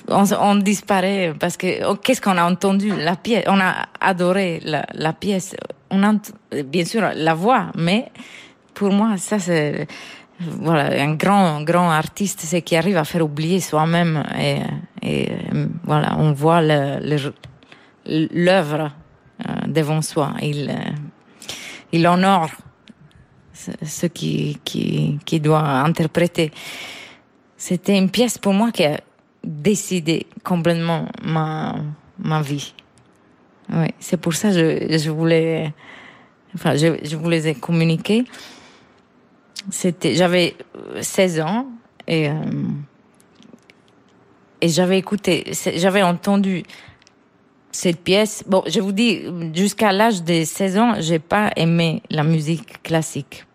[0.09, 2.93] On, on disparaît parce que oh, qu'est-ce qu'on a entendu?
[2.97, 5.55] La pièce, on a adoré la, la pièce.
[5.91, 6.15] On a
[6.65, 8.11] bien sûr la voix, mais
[8.75, 9.87] pour moi ça c'est
[10.39, 14.61] voilà un grand grand artiste c'est qui arrive à faire oublier soi-même et,
[15.03, 15.29] et
[15.85, 17.33] voilà on voit l'œuvre
[19.47, 20.35] euh, devant soi.
[20.43, 20.91] Il euh,
[21.93, 22.51] il honore
[23.55, 26.51] ce qui, qui, qui doit interpréter.
[27.57, 28.85] C'était une pièce pour moi qui
[29.47, 31.77] a décidé complètement ma,
[32.19, 32.75] ma vie.
[33.73, 35.73] Oui, c'est pour ça que je, je voulais,
[36.55, 38.25] enfin, je, je ai communiqués.
[39.71, 40.55] C'était, j'avais
[41.01, 41.67] 16 ans
[42.07, 42.35] et, euh,
[44.61, 46.63] et j'avais écouté, j'avais entendu
[47.73, 48.45] cette pièce.
[48.47, 49.23] Bon, je vous dis,
[49.55, 53.46] jusqu'à l'âge de 16 ans, j'ai pas aimé la musique classique.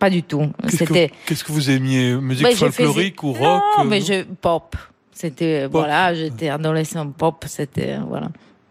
[0.00, 0.46] Pas du tout.
[0.62, 4.00] Qu'est-ce que, C'était qu'est-ce que vous aimiez Musique je folklorique ou rock Non, euh, mais
[4.00, 4.74] je pop.
[5.12, 5.72] C'était Pop.
[5.72, 8.28] voilà, j'étais adolescent pop, c'était voilà.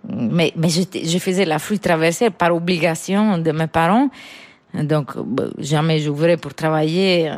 [0.09, 4.09] mais mais je faisais la flûte traversière par obligation de mes parents.
[4.73, 7.29] Donc, bah, jamais j'ouvrais pour travailler.
[7.29, 7.35] euh,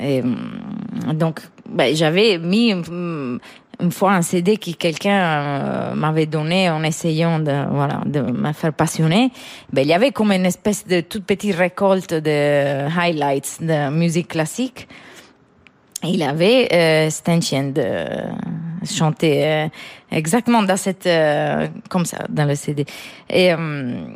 [0.00, 3.38] et, hum, donc, ben, j'avais mis hum,
[3.80, 8.52] une fois un CD que quelqu'un euh, m'avait donné en essayant de, voilà, de me
[8.52, 9.30] faire passionner.
[9.72, 14.28] Ben, il y avait comme une espèce de toute petite récolte de highlights de musique
[14.28, 14.88] classique.
[16.02, 18.06] Il avait euh, Stanchian de
[18.86, 19.68] chanter euh,
[20.10, 22.84] exactement dans cette euh, comme ça dans le CD
[23.28, 24.06] et euh,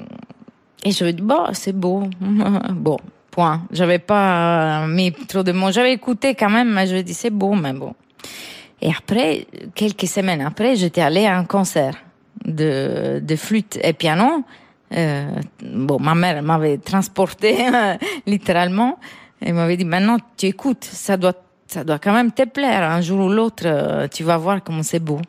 [0.85, 2.05] et je me dis bon c'est beau
[2.71, 2.99] bon
[3.31, 7.15] point j'avais pas mis trop de mots j'avais écouté quand même mais je me dis
[7.15, 7.95] c'est beau mais bon
[8.81, 11.95] et après quelques semaines après j'étais allée à un concert
[12.45, 14.45] de flûte et piano.
[14.93, 15.31] Euh,
[15.63, 17.57] bon ma mère m'avait transporté
[18.27, 18.99] littéralement.
[19.41, 21.35] Elle m'avait dit maintenant tu écoutes ça doit
[21.67, 22.83] ça doit quand même te plaire.
[22.83, 25.21] Un jour ou l'autre euh, tu vas voir comment c'est beau.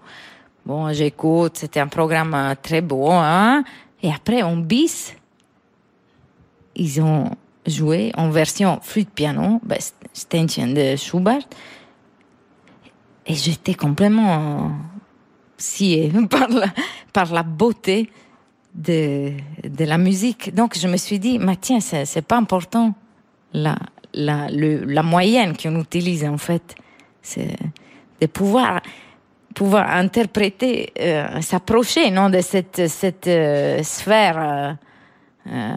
[0.65, 3.63] Bon j'écoute c'était un programme euh, très beau hein.
[4.01, 5.15] Et après en bis
[6.75, 7.29] ils ont
[7.67, 9.61] joué en version flûte piano.
[10.13, 11.43] Ständchen de Schubert
[13.25, 14.71] et j'étais complètement
[15.57, 16.11] sciée
[17.13, 18.09] par la, beauté
[18.73, 19.33] de,
[19.77, 20.53] la musique.
[20.53, 22.93] Donc je me suis dit, mais tiens, c'est, pas important
[23.53, 23.77] la,
[25.03, 26.75] moyenne qu'on utilise en fait.
[27.21, 27.55] C'est
[28.19, 28.81] de pouvoir
[29.89, 34.37] interpréter, euh, s'approcher de cette cette euh, sphère.
[34.39, 34.73] euh,
[35.47, 35.75] euh,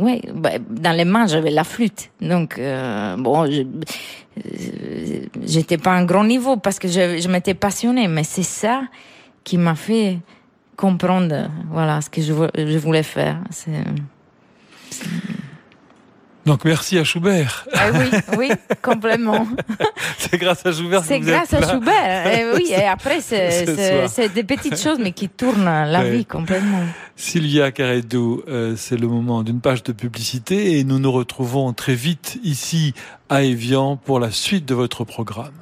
[0.00, 3.64] ouais, bah, dans les mains j'avais la flûte, donc euh, bon, euh,
[5.44, 8.82] j'étais pas un grand niveau parce que je, je m'étais passionnée, mais c'est ça
[9.44, 10.18] qui m'a fait
[10.76, 13.38] comprendre, voilà, ce que je, vou- je voulais faire.
[16.48, 17.66] Donc merci à Schubert.
[17.74, 19.46] ah oui, oui, complètement.
[20.18, 21.68] C'est grâce à Schubert C'est vous êtes grâce à là.
[21.70, 22.26] Schubert.
[22.38, 26.10] Et oui, et après, c'est, des petites choses, mais qui tournent la Ouais.
[26.10, 26.80] vie complètement.
[27.16, 31.94] Sylvia Caredou, euh, c'est le moment d'une page de publicité et nous nous retrouvons très
[31.94, 32.94] vite ici
[33.28, 35.52] à Evian pour la suite de votre programme.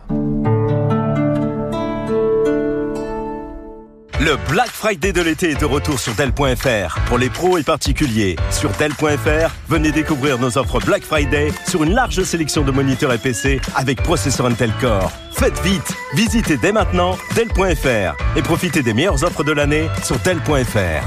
[4.18, 6.98] Le Black Friday de l'été est de retour sur Dell.fr.
[7.07, 11.92] Pour les pros et particuliers, sur Dell.fr, venez découvrir nos offres Black Friday sur une
[11.92, 15.12] large sélection de moniteurs et PC avec processeur Intel Core.
[15.33, 21.05] Faites vite, visitez dès maintenant Dell.fr et profitez des meilleures offres de l'année sur Dell.fr.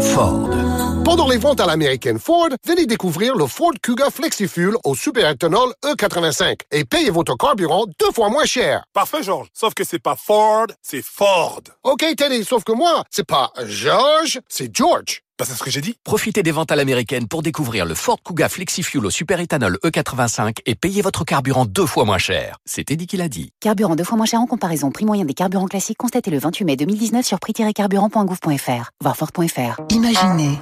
[0.00, 0.67] Ford.
[1.08, 6.60] Pendant les ventes à l'américaine Ford, venez découvrir le Ford Kuga FlexiFuel au superéthanol E85
[6.70, 8.84] et payez votre carburant deux fois moins cher.
[8.92, 9.48] Parfait, Georges.
[9.54, 11.62] Sauf que c'est pas Ford, c'est Ford.
[11.82, 15.22] OK, Teddy, sauf que moi, c'est pas George, c'est George.
[15.38, 15.94] Bah, c'est ce que j'ai dit.
[16.02, 20.74] Profitez des ventes à l'américaine pour découvrir le Ford Kuga FlexiFuel au superéthanol E85 et
[20.74, 22.56] payez votre carburant deux fois moins cher.
[22.64, 23.52] C'est Eddie qui l'a dit.
[23.60, 24.90] Carburant deux fois moins cher en comparaison.
[24.90, 28.90] Prix moyen des carburants classiques constaté le 28 mai 2019 sur prix-carburant.gouv.fr.
[29.00, 29.80] Voir Ford.fr.
[29.90, 30.58] Imaginez.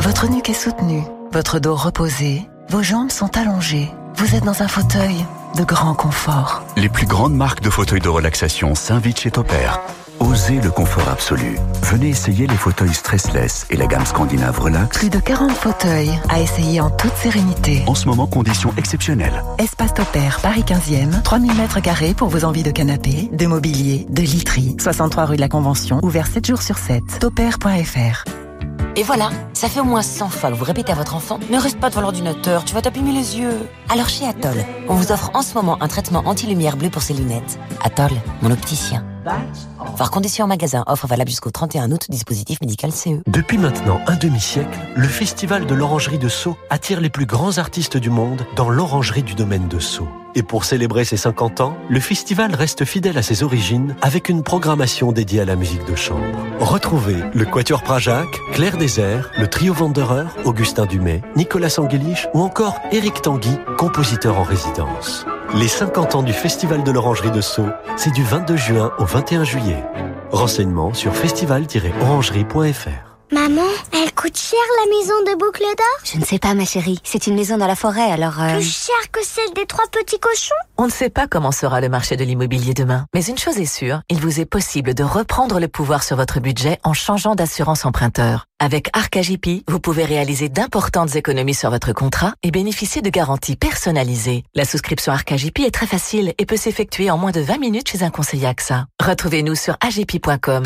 [0.00, 3.88] Votre nuque est soutenue, votre dos reposé, vos jambes sont allongées.
[4.16, 5.24] Vous êtes dans un fauteuil
[5.56, 6.64] de grand confort.
[6.76, 9.80] Les plus grandes marques de fauteuils de relaxation s'invitent chez Topair.
[10.20, 11.58] Osez le confort absolu.
[11.82, 14.98] Venez essayer les fauteuils stressless et la gamme scandinave Relax.
[14.98, 17.82] Plus de 40 fauteuils à essayer en toute sérénité.
[17.86, 19.42] En ce moment, conditions exceptionnelles.
[19.58, 24.22] Espace Topair, Paris 15e, 3000 mètres carrés pour vos envies de canapé, de mobilier, de
[24.22, 24.76] literie.
[24.78, 27.02] 63 rue de la Convention, ouvert 7 jours sur 7.
[27.20, 28.35] Topair.fr.
[28.98, 31.58] Et voilà, ça fait au moins 100 fois que vous répétez à votre enfant Ne
[31.58, 33.68] reste pas devant l'ordinateur, tu vas t'abîmer les yeux.
[33.90, 37.12] Alors chez Atoll, on vous offre en ce moment un traitement anti-lumière bleue pour ses
[37.12, 37.58] lunettes.
[37.84, 39.04] Atoll, mon opticien.
[39.96, 42.90] Voir conditions en magasin, offre valable jusqu'au 31 août, dispositif médical.
[42.90, 43.20] CE.
[43.26, 47.98] Depuis maintenant un demi-siècle, le Festival de l'Orangerie de Sceaux attire les plus grands artistes
[47.98, 50.08] du monde dans l'orangerie du domaine de Sceaux.
[50.36, 54.42] Et pour célébrer ses 50 ans, le festival reste fidèle à ses origines avec une
[54.42, 56.20] programmation dédiée à la musique de chambre.
[56.60, 62.78] Retrouvez le Quatuor Prajac, Claire Désert, le Trio Wanderer, Augustin Dumay, Nicolas Sanguilich ou encore
[62.92, 65.24] Éric Tanguy, compositeur en résidence.
[65.54, 69.44] Les 50 ans du Festival de l'Orangerie de Sceaux, c'est du 22 juin au 21
[69.44, 69.82] juillet.
[70.32, 73.15] Renseignements sur festival-orangerie.fr.
[73.32, 75.86] Maman, elle coûte cher la maison de boucle d'or?
[76.04, 77.00] Je ne sais pas, ma chérie.
[77.02, 78.40] C'est une maison dans la forêt, alors...
[78.40, 80.54] euh, Plus cher que celle des trois petits cochons?
[80.78, 83.64] On ne sait pas comment sera le marché de l'immobilier demain, mais une chose est
[83.66, 87.84] sûre, il vous est possible de reprendre le pouvoir sur votre budget en changeant d'assurance
[87.84, 88.44] emprunteur.
[88.58, 94.44] Avec Arcagip, vous pouvez réaliser d'importantes économies sur votre contrat et bénéficier de garanties personnalisées.
[94.54, 98.02] La souscription Arcagip est très facile et peut s'effectuer en moins de 20 minutes chez
[98.02, 98.86] un conseiller AXA.
[98.98, 100.64] Retrouvez-nous sur agip.com.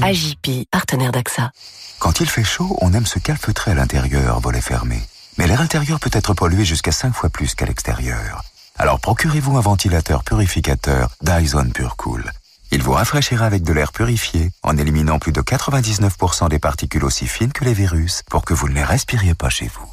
[0.00, 1.52] Agip, partenaire d'AXA.
[1.98, 5.02] Quand il fait chaud, on aime se calfeutrer à l'intérieur, volet fermé.
[5.36, 8.42] Mais l'air intérieur peut être pollué jusqu'à 5 fois plus qu'à l'extérieur.
[8.78, 12.32] Alors procurez-vous un ventilateur purificateur Dyson PureCool.
[12.72, 17.26] Il vous rafraîchira avec de l'air purifié en éliminant plus de 99% des particules aussi
[17.26, 19.88] fines que les virus pour que vous ne les respiriez pas chez vous.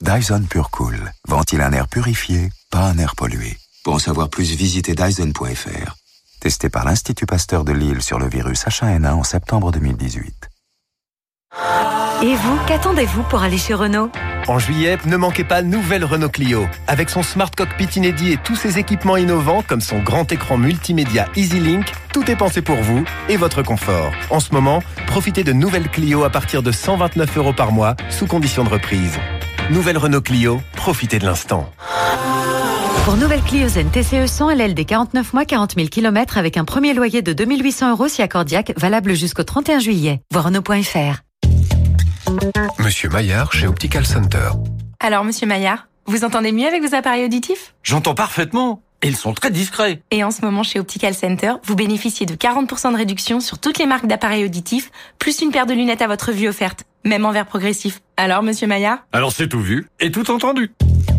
[0.00, 3.58] Dyson PureCool ventile un air purifié, pas un air pollué.
[3.82, 5.96] Pour en savoir plus, visitez dyson.fr.
[6.40, 10.48] Testé par l'Institut Pasteur de Lille sur le virus H1N1 en septembre 2018.
[12.22, 14.10] Et vous, qu'attendez-vous pour aller chez Renault
[14.46, 16.66] En juillet, ne manquez pas nouvelle Renault Clio.
[16.86, 21.28] Avec son smart cockpit inédit et tous ses équipements innovants comme son grand écran multimédia
[21.34, 24.12] EasyLink, tout est pensé pour vous et votre confort.
[24.28, 28.26] En ce moment, profitez de nouvelles Clio à partir de 129 euros par mois, sous
[28.26, 29.16] condition de reprise.
[29.70, 31.72] Nouvelle Renault Clio, profitez de l'instant.
[33.06, 36.92] Pour nouvelle Clio Zen TCE 100 LLD 49 mois 40 000 km avec un premier
[36.92, 40.20] loyer de 2800 euros si accordiaque, valable jusqu'au 31 juillet.
[40.30, 41.29] Voir Renault.fr.
[42.78, 44.50] Monsieur Maillard chez Optical Center.
[45.00, 47.74] Alors, monsieur Maillard, vous entendez mieux avec vos appareils auditifs?
[47.82, 48.82] J'entends parfaitement.
[49.02, 50.02] Et ils sont très discrets.
[50.10, 53.78] Et en ce moment, chez Optical Center, vous bénéficiez de 40% de réduction sur toutes
[53.78, 57.32] les marques d'appareils auditifs, plus une paire de lunettes à votre vue offerte, même en
[57.32, 58.00] verre progressif.
[58.18, 58.98] Alors, monsieur Maillard?
[59.12, 60.72] Alors c'est tout vu et tout entendu.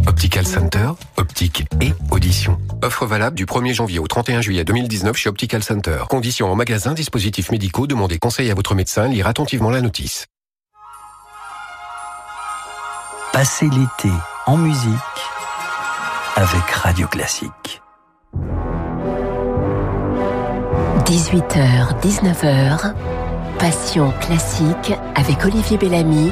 [0.05, 2.59] Optical Center, optique et audition.
[2.83, 6.03] Offre valable du 1er janvier au 31 juillet 2019 chez Optical Center.
[6.07, 10.27] Conditions en magasin, dispositifs médicaux, demandez conseil à votre médecin, lire attentivement la notice.
[13.33, 14.13] Passez l'été
[14.45, 14.91] en musique
[16.35, 17.81] avec Radio Classique.
[21.05, 22.93] 18h, 19h,
[23.57, 26.29] Passion classique avec Olivier Bellamy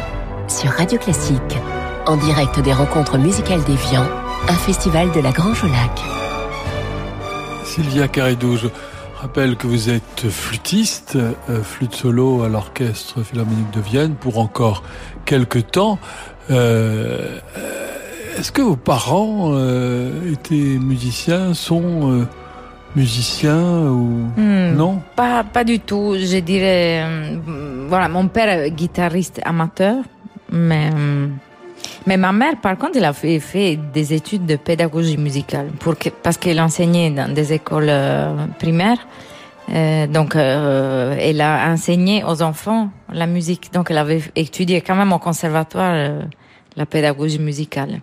[0.50, 1.58] sur Radio Classique.
[2.06, 4.04] En direct des rencontres musicales d'Evian,
[4.50, 6.02] un festival de la Grange au Lac.
[7.64, 8.68] Sylvia Caridou, je
[9.22, 14.84] rappelle que vous êtes flûtiste, euh, flûte solo à l'Orchestre Philharmonique de Vienne pour encore
[15.24, 15.98] quelques temps.
[16.52, 17.40] Euh,
[18.38, 22.26] Est-ce que vos parents euh, étaient musiciens, sont euh,
[22.96, 25.02] musiciens ou Hmm, non?
[25.16, 26.16] pas, pas du tout.
[26.18, 27.04] Je dirais.
[27.06, 27.38] euh,
[27.88, 29.98] voilà, mon père est guitariste amateur,
[30.52, 30.90] mais.
[30.96, 31.28] euh,
[32.08, 35.98] Mais ma mère, par contre, elle a fait, fait des études de pédagogie musicale pour
[35.98, 39.02] que, parce qu'elle enseignait dans des écoles euh, primaires.
[39.72, 43.72] Euh, donc, euh, elle a enseigné aux enfants la musique.
[43.74, 46.22] Donc, elle avait étudié quand même au conservatoire euh,
[46.76, 48.02] la pédagogie musicale.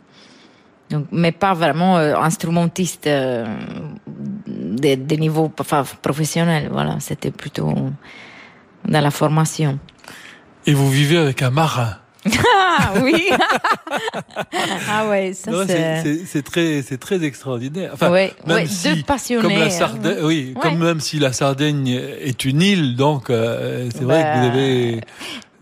[0.91, 3.09] Donc, mais pas vraiment instrumentiste
[5.17, 6.69] niveaux enfin, professionnels.
[6.71, 7.75] Voilà, c'était plutôt
[8.85, 9.81] dans la formation.
[10.65, 11.97] Et vous vivez avec un marin
[12.59, 13.29] ah oui.
[14.91, 16.25] ah ouais, ça c'est.
[16.27, 17.91] c'est très c'est très extraordinaire.
[17.95, 19.71] Enfin, Ouais, même ouais, si, deux passionnés, comme la hein.
[19.71, 20.63] Sardaigne, oui, Ouais.
[20.63, 24.55] comme même si la Sardaigne est une île, donc euh, c'est vrai que vous Bah,
[24.55, 25.01] avez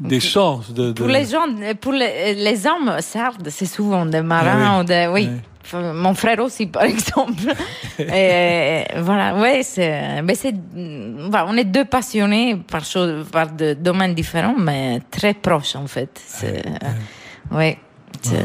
[0.00, 0.88] des chances de.
[0.88, 1.46] de- Pour les gens,
[1.80, 4.80] pour les, les hommes sardes, c'est souvent des marins Ah oui.
[4.80, 5.28] ou des, oui.
[5.28, 5.40] Enfin,
[5.72, 7.52] Mon frère aussi, par exemple.
[7.98, 14.14] Et voilà, ouais, c'est, mais c'est, on est deux passionnés par choses, par de domaines
[14.14, 16.20] différents, mais très proches en fait.
[16.26, 16.62] C'est,
[17.50, 17.78] ouais.
[18.22, 18.44] c'est-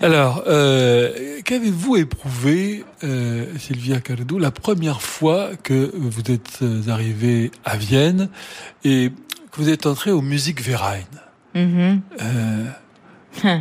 [0.00, 7.50] Alors, euh, qu'avez-vous éprouvé, euh, Sylvia Cardou, la première fois que vous êtes euh, arrivée
[7.64, 8.28] à Vienne
[8.84, 9.10] et
[9.50, 11.00] que vous êtes entrée au Musikverein
[11.54, 12.00] Mhm.
[12.20, 12.64] euh,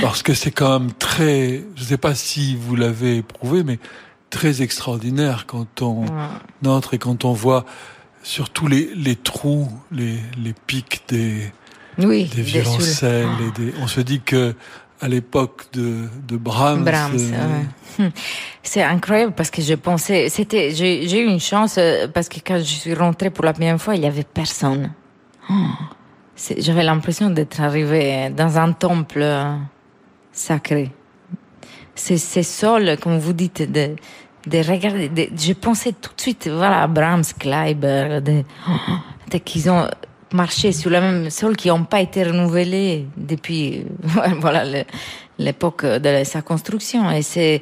[0.00, 3.78] Parce que c'est quand même très, je ne sais pas si vous l'avez éprouvé, mais
[4.30, 6.04] très extraordinaire quand on
[6.66, 7.64] entre et quand on voit
[8.22, 11.52] surtout les, les trous, les, les pics des,
[11.98, 13.28] Oui, des violoncelles.
[13.40, 14.54] Et des, on se dit que
[15.00, 17.60] à l'époque de, de Brahms, Brahms, euh,
[18.00, 18.04] ouais.
[18.04, 18.10] Hum.
[18.62, 22.40] C'est incroyable parce que je pensais, c'était, j'ai j'ai eu une chance euh, parce que
[22.44, 24.92] quand je suis rentrée pour la première fois, il y avait personne.
[25.48, 25.54] Oh.
[26.40, 29.56] C'est- J'avais l'impression d'être arrivée dans un temple euh,
[30.32, 30.92] sacré.
[31.96, 33.96] C'est ces sols, comme vous dites, de,
[34.46, 35.08] de regarder.
[35.08, 38.44] de- je pensais tout de suite, voilà, Brahms, Kleiber, de,
[39.32, 39.88] de- qu'ils ont
[40.32, 43.84] marché sur le même sol, qui n'ont pas été renouvelés depuis,
[44.40, 44.84] voilà,
[45.40, 47.10] l'époque de sa construction.
[47.10, 47.60] Et c'est,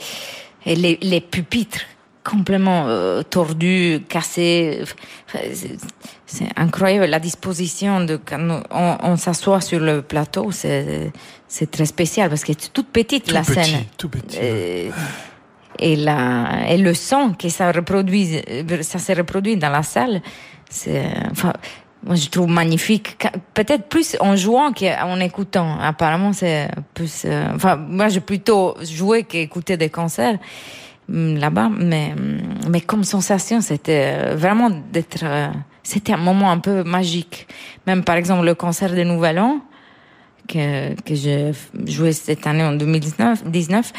[0.67, 1.81] et les, les pupitres
[2.23, 4.83] complètement euh, tordus, cassés.
[6.29, 11.13] C'est- incroyable la disposition de quand on, on s'assoit sur le plateau, c'est
[11.47, 13.85] c'est très spécial parce que c'est toute petite Tout la petit, scène.
[13.97, 14.37] tout petit.
[14.43, 14.91] Et,
[15.79, 18.41] et, la, et le son que ça reproduit,
[18.83, 20.21] ça se reproduit dans la salle,
[20.69, 21.53] c'est enfin
[22.05, 23.17] moi je trouve magnifique.
[23.55, 25.79] Peut-être plus en jouant qu'en écoutant.
[25.81, 27.23] Apparemment c'est plus.
[27.25, 30.39] euh, enfin moi j'ai plutôt joué qu'écouté des concerts
[31.09, 35.25] hum, là-bas, mais hum, mais comme sensation c'était euh, vraiment d'être.
[35.87, 37.47] Euh, C'était un moment un peu magique.
[37.87, 39.61] Même par exemple le concert de Nouvel An
[40.47, 41.53] que, que j'ai
[41.87, 43.93] joué cette année en 2019, 19,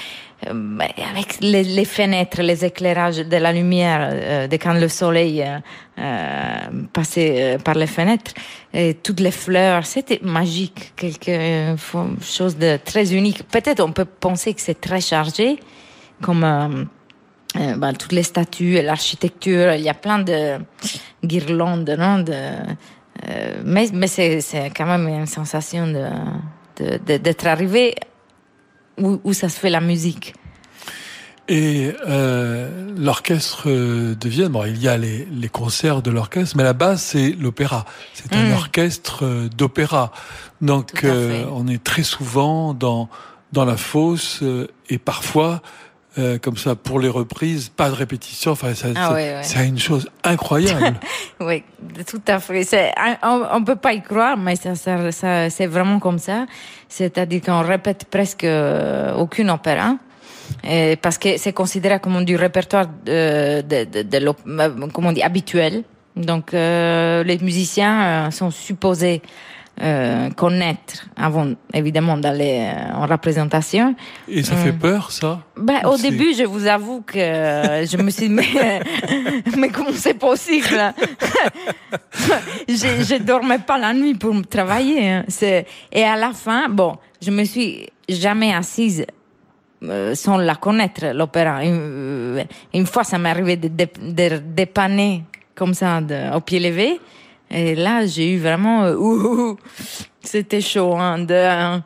[0.47, 4.87] euh, ben, avec les, les, fenêtres, les éclairages de la lumière, euh, de quand le
[4.87, 5.57] soleil euh,
[5.99, 8.33] euh passait par les fenêtres,
[8.73, 11.75] et toutes les fleurs, c'était magique, quelque
[12.21, 13.43] chose de très unique.
[13.47, 15.59] Peut-être on peut penser que c'est très chargé,
[16.21, 16.87] comme
[17.55, 20.57] ben, toutes les statues, l'architecture, il y a plein de
[21.23, 27.47] guirlandes, non de, euh, mais mais c'est, c'est quand même une sensation de, de, d'être
[27.47, 27.95] arrivé
[28.99, 30.33] où, où, ça se fait la musique.
[31.49, 36.63] Et euh, l'orchestre de Vienne, bon, il y a les, les concerts de l'orchestre, mais
[36.63, 37.85] la base c'est l'opéra.
[38.13, 38.53] C'est un mmh.
[38.53, 40.11] orchestre d'opéra.
[40.61, 43.09] Donc euh, on est très souvent dans
[43.53, 45.61] dans la fosse euh, et parfois
[46.17, 48.51] euh, comme ça pour les reprises, pas de répétition.
[48.51, 50.99] Enfin, ça, ah c'est une chose incroyable.
[51.39, 51.63] oui,
[52.05, 52.65] tout à fait.
[53.23, 56.45] On, on peut pas y croire, mais ça, ça, ça c'est vraiment comme ça.
[56.89, 59.95] C'est-à-dire qu'on répète presque euh, aucune opéra.
[60.63, 65.13] Et parce que c'est considéré comme du répertoire de, de, de, de euh, comment on
[65.13, 65.83] dit habituel.
[66.15, 69.21] Donc euh, les musiciens sont supposés
[69.79, 73.93] euh, connaître avant évidemment d'aller euh, en représentation.
[74.27, 78.09] Et ça fait euh, peur ça ben, Au début, je vous avoue que je me
[78.09, 78.81] suis dit, mais,
[79.57, 80.65] mais comment c'est possible?
[82.67, 85.09] Je, je dormais pas la nuit pour travailler.
[85.09, 85.25] Hein.
[85.91, 89.05] Et à la fin, bon, je me suis jamais assise
[90.13, 91.63] sans la connaître, l'opéra.
[91.63, 95.23] Une, une, fois, ça m'est arrivé de, de, de, dépanner
[95.55, 96.99] comme ça de, au pied levé.
[97.49, 99.53] Et là, j'ai eu vraiment, euh,
[100.21, 100.95] c'était chaud.
[100.95, 101.79] Hein, de,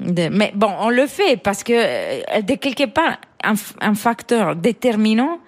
[0.00, 4.56] de, mais bon, on le fait parce que euh, de quelque part, un, un facteur
[4.56, 5.38] déterminant,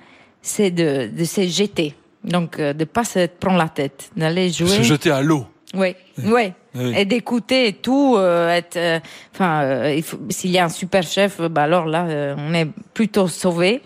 [0.43, 1.95] c'est de, de se jeter.
[2.25, 4.69] Donc, euh, de pas se prendre la tête, d'aller jouer.
[4.69, 5.47] Se jeter à l'eau.
[5.75, 5.95] Oui,
[6.25, 6.53] oui.
[6.75, 6.95] oui.
[6.97, 8.15] Et d'écouter tout.
[8.17, 9.03] Euh, être,
[9.35, 10.01] enfin,
[10.31, 13.83] s'il y a un super chef, bah alors là, on est plutôt sauvé.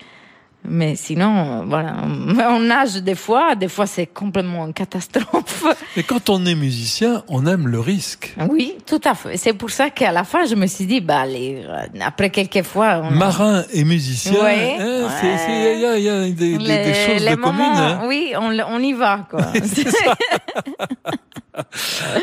[0.64, 1.96] Mais sinon, voilà,
[2.50, 5.64] on nage des fois, des fois c'est complètement une catastrophe.
[5.96, 8.34] Mais quand on est musicien, on aime le risque.
[8.48, 9.36] Oui, tout à fait.
[9.36, 12.62] C'est pour ça qu'à la fin, je me suis dit, bah, les, euh, après quelques
[12.62, 13.02] fois...
[13.02, 14.38] On Marin et musicien, il
[14.80, 15.08] hein,
[15.76, 17.60] y, a, y a des, des, choses de communes.
[17.60, 18.02] Hein.
[18.06, 19.40] Oui, on, on, y va, quoi.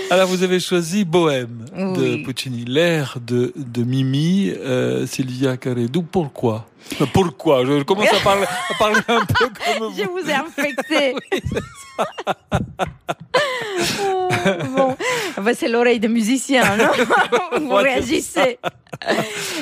[0.09, 6.01] Alors vous avez choisi Bohème de Puccini, l'air de, de Mimi, euh, Sylvia Caredou.
[6.01, 6.65] Pourquoi?
[7.13, 9.95] Pourquoi Je commence à parler, à parler un peu comme vous.
[9.97, 11.15] Je vous ai infecté.
[14.01, 14.29] oh,
[14.75, 14.95] bon.
[15.53, 16.89] C'est l'oreille de musicien, non
[17.61, 18.59] Vous réagissez.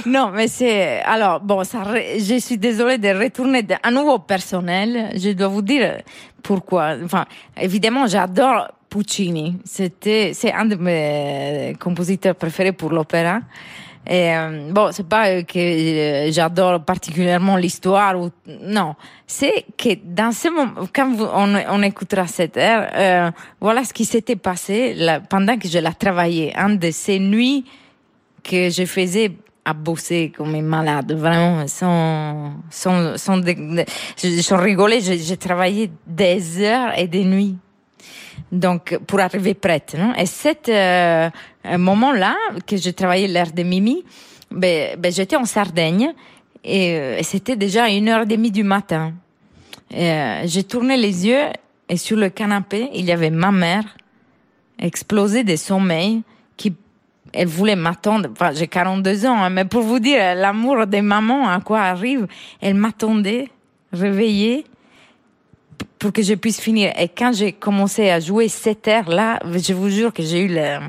[0.06, 1.02] non, mais c'est...
[1.02, 1.84] Alors, bon, ça,
[2.18, 5.12] je suis désolée de retourner à nouveau personnel.
[5.16, 6.02] Je dois vous dire
[6.44, 6.96] pourquoi.
[7.04, 7.26] Enfin,
[7.60, 9.58] évidemment, j'adore Puccini.
[9.66, 13.42] C'était, c'est un de mes compositeurs préférés pour l'opéra.
[14.10, 18.96] Et euh, bon, c'est pas que euh, j'adore particulièrement l'histoire ou non,
[19.26, 24.06] c'est que dans ce moment, quand on, on, écoutera cette air, euh, voilà ce qui
[24.06, 24.96] s'était passé
[25.30, 26.54] pendant que je la travaillais.
[26.56, 27.66] Un de ces nuits
[28.44, 29.34] que je faisais
[29.66, 33.42] à bosser comme une malade, vraiment, sans, sans, sans,
[34.42, 37.58] sans rigoler, j'ai travaillé des heures et des nuits
[38.52, 39.96] donc pour arriver prête.
[40.18, 41.30] Et cet euh,
[41.66, 42.36] moment-là
[42.66, 44.04] que j'ai travaillé l'air de Mimi,
[44.52, 46.14] ben, ben j'étais en Sardaigne
[46.64, 49.14] et, euh, c'était déjà une heure et demie du matin.
[49.94, 51.46] Euh, j'ai tourné les yeux
[51.90, 53.86] et sur le canapé il y avait ma mère
[54.80, 56.24] explosée de sommeil
[56.56, 56.74] qui
[57.34, 58.30] elle voulait m'attendre.
[58.32, 62.28] Enfin, j'ai 42 ans, hein, mais pour vous dire l'amour des mamans à quoi arrive,
[62.62, 63.50] elle m'attendait
[63.92, 64.66] réveillée
[66.00, 66.94] pour que je puisse finir.
[67.00, 70.80] Et quand j'ai commencé à jouer cette air-là, je vous jure que j'ai eu les,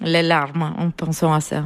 [0.00, 1.64] les larmes en pensant à ça.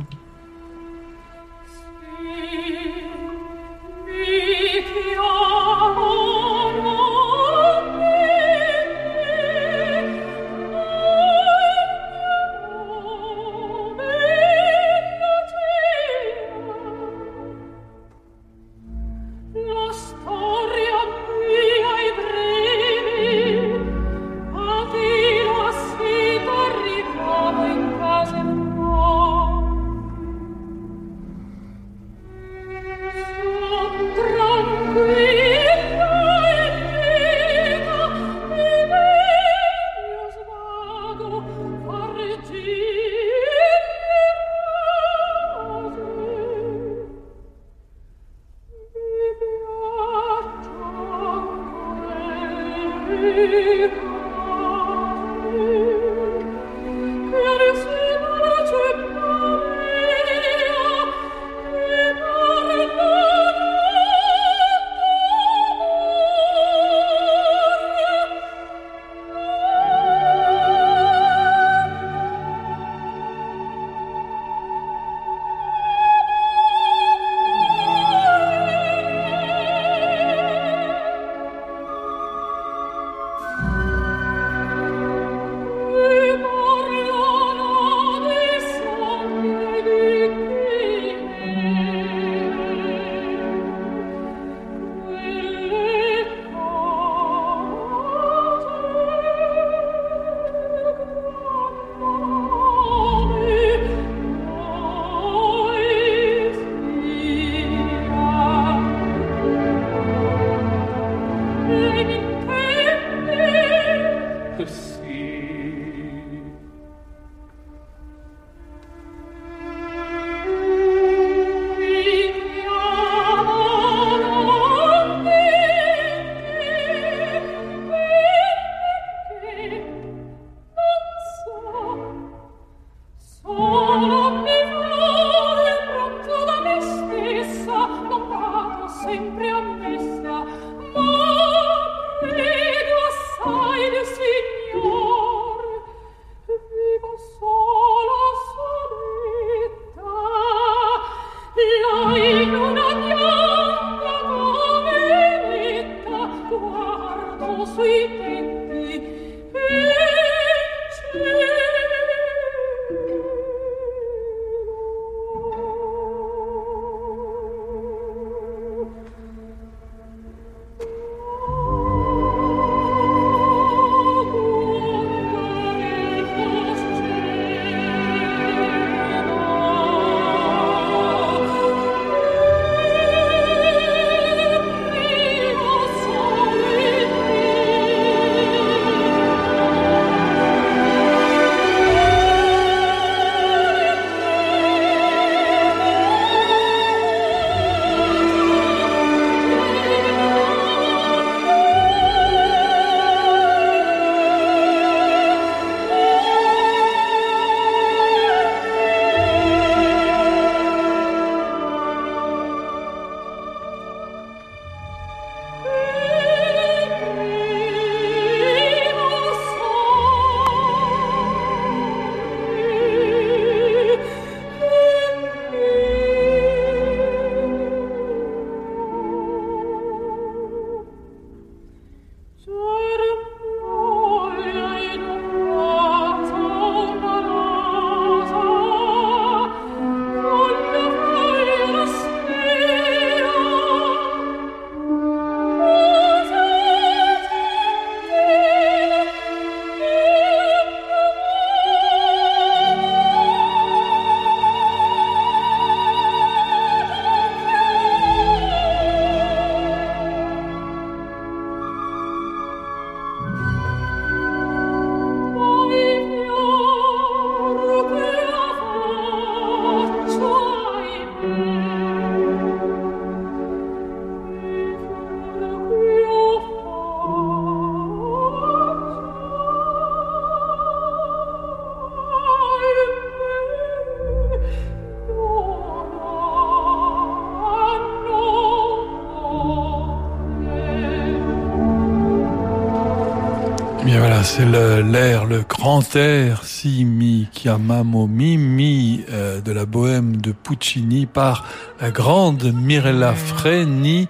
[294.40, 301.04] C'est l'air, le, grand air si mi chiamamo Mimi euh, de la bohème de Puccini
[301.04, 301.44] par
[301.78, 304.08] la grande Mirella Freni.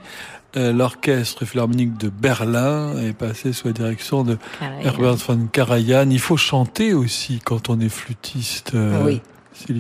[0.57, 4.39] Euh, L'orchestre philharmonique de Berlin est passé sous la direction de
[4.83, 6.11] Herbert von Karajan.
[6.11, 8.73] Il faut chanter aussi quand on est flûtiste.
[8.75, 9.23] Euh, oui.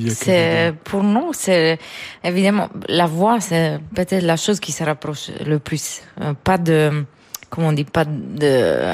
[0.09, 1.79] C'est pour nous, c'est
[2.25, 6.03] évidemment la voix, c'est peut-être la chose qui se rapproche le plus.
[6.21, 7.05] Euh, pas de
[7.51, 8.93] comment on dit, pas de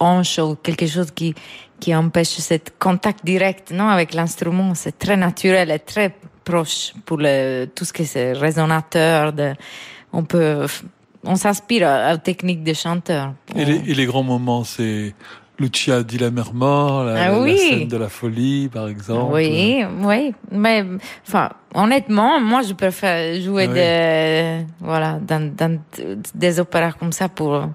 [0.00, 1.34] hanche ou quelque chose qui
[1.82, 4.72] qui empêche cet contact direct, non, avec l'instrument.
[4.76, 6.14] C'est très naturel et très
[6.44, 9.32] proche pour le, tout ce qui est résonateur.
[9.32, 9.52] De,
[10.12, 10.64] on peut,
[11.24, 13.34] on s'inspire aux techniques des chanteurs.
[13.56, 15.12] Et, les, et les grands moments, c'est
[15.62, 19.32] Lucia dit la mer mort, la, ah scène de la folie, par exemple.
[19.34, 20.84] Oui, oui, mais
[21.26, 25.80] enfin, honnêtement, moi, je préfère jouer ah des, voilà, dans, dans,
[26.34, 27.68] des opéras comme ça pour.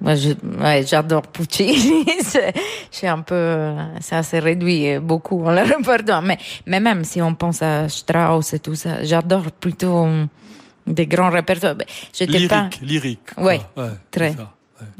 [0.00, 2.06] Moi, je, ouais, j'adore Puccini.
[2.90, 6.22] c'est un peu, c'est assez réduit beaucoup en le répertoire.
[6.22, 10.06] Mais, mais même si on pense à Strauss et tout ça, j'adore plutôt
[10.86, 11.76] des grands répertoires.
[12.14, 12.70] J'étais lyrique, pas.
[12.80, 13.30] Lyrique.
[13.36, 13.60] Ouais
[14.10, 14.34] très.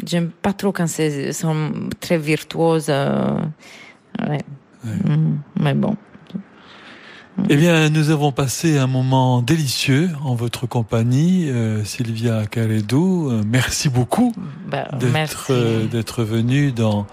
[0.04, 2.86] J'aime pas trop quand c'est sont très virtuoses.
[2.88, 3.38] Euh,
[4.28, 4.42] ouais.
[4.84, 5.96] Mm, mais bon.
[7.48, 13.30] Eh bien, nous avons passé un moment délicieux en votre compagnie, euh, Sylvia Caledou.
[13.30, 14.34] Euh, merci beaucoup
[14.68, 17.06] bah, d'être euh, d'être venue dans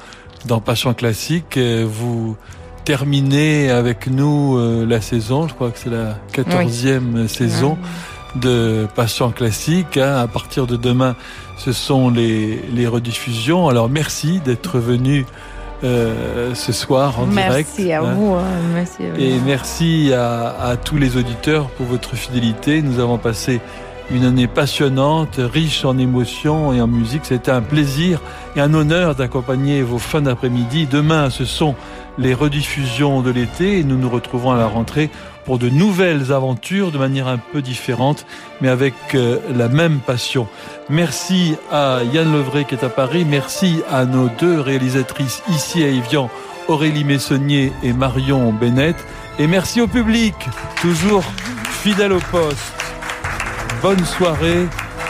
[0.46, 1.58] dans Passion classique.
[1.58, 2.38] Vous
[2.86, 5.48] terminez avec nous la saison.
[5.48, 7.78] Je crois que c'est la quatorzième saison
[8.36, 9.98] de Passion classique.
[9.98, 10.18] Hein.
[10.18, 11.16] À partir de demain,
[11.58, 13.70] ce sont les, les rediffusions.
[13.70, 15.26] Alors merci d'être venu
[15.84, 17.70] euh, ce soir en direct.
[17.78, 18.14] Merci à hein.
[18.14, 18.34] vous.
[18.34, 18.44] Hein.
[18.74, 22.82] Merci Et merci à, à, tous les auditeurs pour votre fidélité.
[22.82, 23.62] Nous avons passé
[24.12, 27.22] une année passionnante, riche en émotions et en musique.
[27.26, 28.22] C'était un plaisir
[28.56, 30.88] et un honneur d'accompagner vos fins d'après-midi.
[30.88, 31.76] Demain, ce sont
[32.18, 35.10] les rediffusions de l'été et nous nous retrouvons à la rentrée
[35.46, 38.26] pour de nouvelles aventures de manière un peu différente,
[38.62, 40.48] mais avec euh, la même passion.
[40.90, 43.26] Merci à Yann Levray qui est à Paris.
[43.26, 46.30] Merci à nos deux réalisatrices ici à Evian,
[46.68, 48.96] Aurélie Messonnier et Marion Bennett.
[49.40, 50.36] Et merci au public,
[50.82, 51.24] toujours
[51.84, 52.74] fidèle au poste.
[53.82, 54.68] Bonne soirée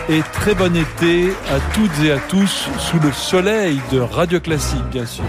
[0.09, 4.85] et très bon été à toutes et à tous sous le soleil de Radio Classique,
[4.91, 5.25] bien sûr.